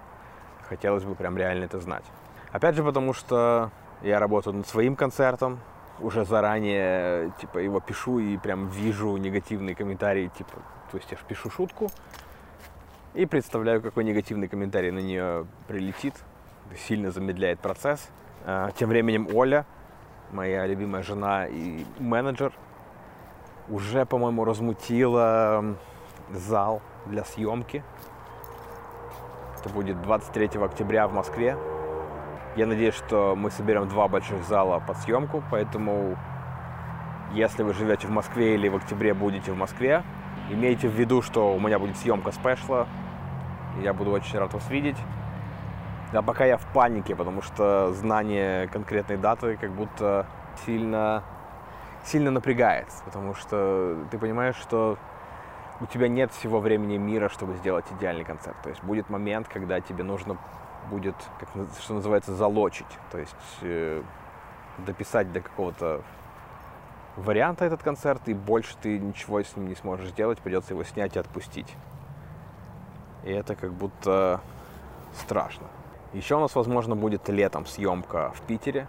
Хотелось 0.68 1.04
бы 1.04 1.16
прям 1.16 1.38
реально 1.38 1.66
это 1.66 1.80
знать. 1.80 2.04
Опять 2.52 2.76
же, 2.76 2.84
потому 2.84 3.14
что 3.14 3.72
я 4.02 4.20
работаю 4.20 4.56
над 4.56 4.68
своим 4.68 4.96
концертом, 4.96 5.60
уже 6.00 6.26
заранее 6.26 7.32
типа 7.40 7.60
его 7.60 7.80
пишу 7.80 8.20
и 8.20 8.38
прям 8.38 8.68
вижу 8.68 9.16
негативные 9.18 9.76
комментарии, 9.76 10.30
типа, 10.38 10.56
то 10.92 10.98
есть 10.98 11.10
я 11.12 11.18
пишу 11.28 11.50
шутку 11.50 11.90
и 13.14 13.26
представляю, 13.26 13.82
какой 13.82 14.04
негативный 14.04 14.48
комментарий 14.48 14.92
на 14.92 15.00
нее 15.00 15.48
прилетит, 15.68 16.14
сильно 16.88 17.12
замедляет 17.12 17.60
процесс. 17.60 18.10
А, 18.46 18.72
тем 18.72 18.90
временем 18.90 19.28
Оля, 19.34 19.66
моя 20.32 20.66
любимая 20.68 21.02
жена 21.02 21.48
и 21.48 21.86
менеджер, 21.98 22.52
уже, 23.70 24.06
по-моему, 24.06 24.46
размутила 24.46 25.76
зал 26.32 26.82
для 27.06 27.24
съемки. 27.24 27.84
Это 29.60 29.70
будет 29.70 30.02
23 30.02 30.62
октября 30.62 31.08
в 31.08 31.14
Москве. 31.14 31.58
Я 32.56 32.68
надеюсь, 32.68 32.96
что 32.96 33.36
мы 33.36 33.52
соберем 33.52 33.88
два 33.90 34.08
больших 34.08 34.44
зала 34.46 34.80
под 34.80 34.98
съемку, 34.98 35.44
поэтому 35.52 36.18
если 37.34 37.64
вы 37.64 37.74
живете 37.74 38.08
в 38.08 38.12
Москве 38.12 38.56
или 38.56 38.70
в 38.70 38.76
октябре 38.76 39.14
будете 39.14 39.52
в 39.52 39.58
Москве, 39.58 40.04
имейте 40.50 40.88
в 40.88 40.94
виду, 40.94 41.22
что 41.22 41.54
у 41.54 41.60
меня 41.60 41.80
будет 41.80 41.98
съемка 41.98 42.32
спешла. 42.32 42.88
Я 43.82 43.94
буду 43.94 44.12
очень 44.12 44.40
рад 44.40 44.54
вас 44.54 44.70
видеть. 44.70 44.98
А 46.14 46.22
пока 46.22 46.46
я 46.46 46.58
в 46.58 46.66
панике, 46.68 47.16
потому 47.16 47.42
что 47.42 47.92
знание 47.92 48.68
конкретной 48.68 49.18
даты 49.18 49.58
как 49.58 49.72
будто 49.72 50.28
сильно, 50.66 51.24
сильно 52.06 52.32
напрягает. 52.32 52.88
Потому 53.06 53.34
что 53.34 53.98
ты 54.12 54.18
понимаешь, 54.18 54.56
что 54.56 54.98
у 55.82 55.86
тебя 55.86 56.08
нет 56.08 56.32
всего 56.32 56.60
времени 56.60 56.98
мира, 56.98 57.30
чтобы 57.30 57.56
сделать 57.56 57.86
идеальный 57.98 58.24
концерт. 58.24 58.56
То 58.64 58.70
есть 58.70 58.84
будет 58.84 59.10
момент, 59.10 59.48
когда 59.48 59.82
тебе 59.82 60.04
нужно 60.04 60.38
будет, 60.90 61.16
как, 61.40 61.50
что 61.80 61.94
называется, 61.96 62.36
залочить. 62.36 62.86
То 63.12 63.18
есть 63.18 63.36
э, 63.62 64.02
дописать 64.80 65.32
до 65.32 65.42
какого-то 65.42 66.02
варианта 67.18 67.66
этот 67.66 67.82
концерт, 67.82 68.22
и 68.28 68.34
больше 68.34 68.76
ты 68.82 69.00
ничего 69.00 69.42
с 69.42 69.56
ним 69.56 69.68
не 69.68 69.76
сможешь 69.76 70.10
сделать, 70.10 70.40
придется 70.40 70.74
его 70.74 70.84
снять 70.84 71.16
и 71.16 71.20
отпустить. 71.20 71.74
И 73.24 73.32
это 73.32 73.56
как 73.56 73.74
будто 73.74 74.42
страшно. 75.14 75.68
Еще 76.14 76.36
у 76.36 76.40
нас, 76.40 76.56
возможно, 76.56 76.96
будет 76.96 77.28
летом 77.30 77.66
съемка 77.66 78.32
в 78.36 78.42
Питере, 78.42 78.88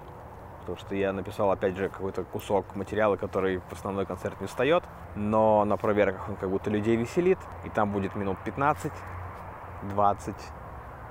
потому 0.66 0.84
что 0.84 0.96
я 0.96 1.12
написал, 1.12 1.52
опять 1.52 1.76
же, 1.76 1.88
какой-то 1.88 2.24
кусок 2.24 2.74
материала, 2.74 3.16
который 3.16 3.58
в 3.58 3.72
основной 3.72 4.04
концерт 4.04 4.40
не 4.40 4.48
встает, 4.48 4.82
но 5.14 5.64
на 5.64 5.76
проверках 5.76 6.28
он 6.28 6.34
как 6.34 6.50
будто 6.50 6.70
людей 6.70 6.96
веселит, 6.96 7.38
и 7.64 7.68
там 7.68 7.92
будет 7.92 8.16
минут 8.16 8.36
15, 8.44 8.92
20, 9.82 10.34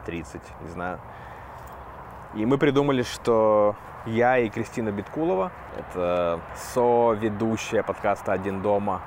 30, 0.05 0.41
не 0.61 0.69
знаю. 0.69 0.99
И 2.33 2.45
мы 2.45 2.57
придумали, 2.57 3.03
что 3.03 3.77
я 4.05 4.37
и 4.39 4.49
Кристина 4.49 4.91
Биткулова, 4.91 5.53
это 5.77 6.41
со-ведущая 6.55 7.81
подкаста 7.81 8.33
«Один 8.33 8.61
дома», 8.61 9.01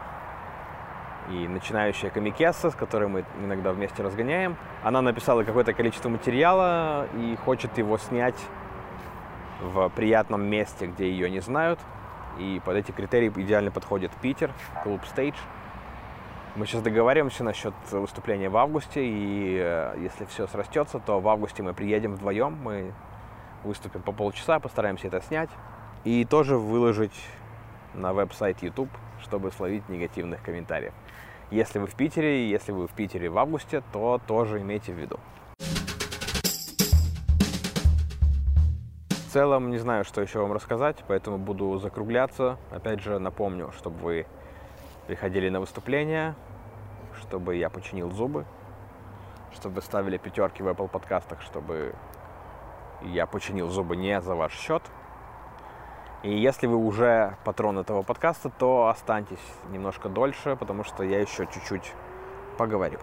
и 1.30 1.46
начинающая 1.46 2.08
комикесса, 2.08 2.70
с 2.70 2.74
которой 2.74 3.06
мы 3.06 3.22
иногда 3.44 3.72
вместе 3.72 4.02
разгоняем. 4.02 4.56
Она 4.82 5.02
написала 5.02 5.44
какое-то 5.44 5.74
количество 5.74 6.08
материала 6.08 7.06
и 7.14 7.37
хочет 7.44 7.76
его 7.76 7.98
снять 7.98 8.40
в 9.60 9.88
приятном 9.90 10.44
месте, 10.44 10.86
где 10.86 11.10
ее 11.10 11.30
не 11.30 11.40
знают. 11.40 11.80
И 12.38 12.60
под 12.64 12.76
эти 12.76 12.92
критерии 12.92 13.32
идеально 13.34 13.70
подходит 13.70 14.12
Питер, 14.22 14.52
клуб 14.82 15.00
Stage. 15.14 15.34
Мы 16.56 16.66
сейчас 16.66 16.82
договариваемся 16.82 17.44
насчет 17.44 17.74
выступления 17.90 18.48
в 18.48 18.56
августе, 18.56 19.04
и 19.04 19.58
э, 19.60 19.94
если 20.00 20.24
все 20.24 20.46
срастется, 20.46 20.98
то 20.98 21.20
в 21.20 21.28
августе 21.28 21.62
мы 21.62 21.72
приедем 21.72 22.14
вдвоем, 22.14 22.58
мы 22.62 22.92
выступим 23.64 24.02
по 24.02 24.12
полчаса, 24.12 24.58
постараемся 24.58 25.08
это 25.08 25.20
снять 25.20 25.50
и 26.04 26.24
тоже 26.24 26.56
выложить 26.56 27.14
на 27.94 28.12
веб-сайт 28.12 28.62
YouTube, 28.62 28.90
чтобы 29.20 29.50
словить 29.52 29.88
негативных 29.88 30.42
комментариев. 30.42 30.92
Если 31.50 31.78
вы 31.78 31.86
в 31.86 31.94
Питере, 31.94 32.48
если 32.48 32.72
вы 32.72 32.86
в 32.86 32.92
Питере 32.92 33.28
в 33.28 33.38
августе, 33.38 33.82
то 33.92 34.20
тоже 34.26 34.60
имейте 34.60 34.92
в 34.92 34.96
виду. 34.96 35.18
В 39.28 39.30
целом 39.30 39.68
не 39.68 39.76
знаю, 39.76 40.04
что 40.04 40.22
еще 40.22 40.40
вам 40.40 40.54
рассказать, 40.54 41.04
поэтому 41.06 41.36
буду 41.36 41.76
закругляться. 41.76 42.56
Опять 42.70 43.00
же 43.00 43.18
напомню, 43.18 43.70
чтобы 43.76 43.98
вы 43.98 44.26
приходили 45.06 45.50
на 45.50 45.60
выступления, 45.60 46.34
чтобы 47.20 47.56
я 47.56 47.68
починил 47.68 48.10
зубы, 48.10 48.46
чтобы 49.52 49.74
вы 49.74 49.82
ставили 49.82 50.16
пятерки 50.16 50.62
в 50.62 50.68
Apple 50.68 50.88
подкастах, 50.88 51.42
чтобы 51.42 51.94
я 53.02 53.26
починил 53.26 53.68
зубы 53.68 53.96
не 53.96 54.18
за 54.22 54.34
ваш 54.34 54.54
счет. 54.54 54.82
И 56.22 56.34
если 56.34 56.66
вы 56.66 56.76
уже 56.76 57.36
патрон 57.44 57.78
этого 57.78 58.00
подкаста, 58.00 58.48
то 58.48 58.88
останьтесь 58.88 59.44
немножко 59.68 60.08
дольше, 60.08 60.56
потому 60.56 60.84
что 60.84 61.02
я 61.04 61.20
еще 61.20 61.46
чуть-чуть 61.52 61.92
поговорю. 62.56 62.98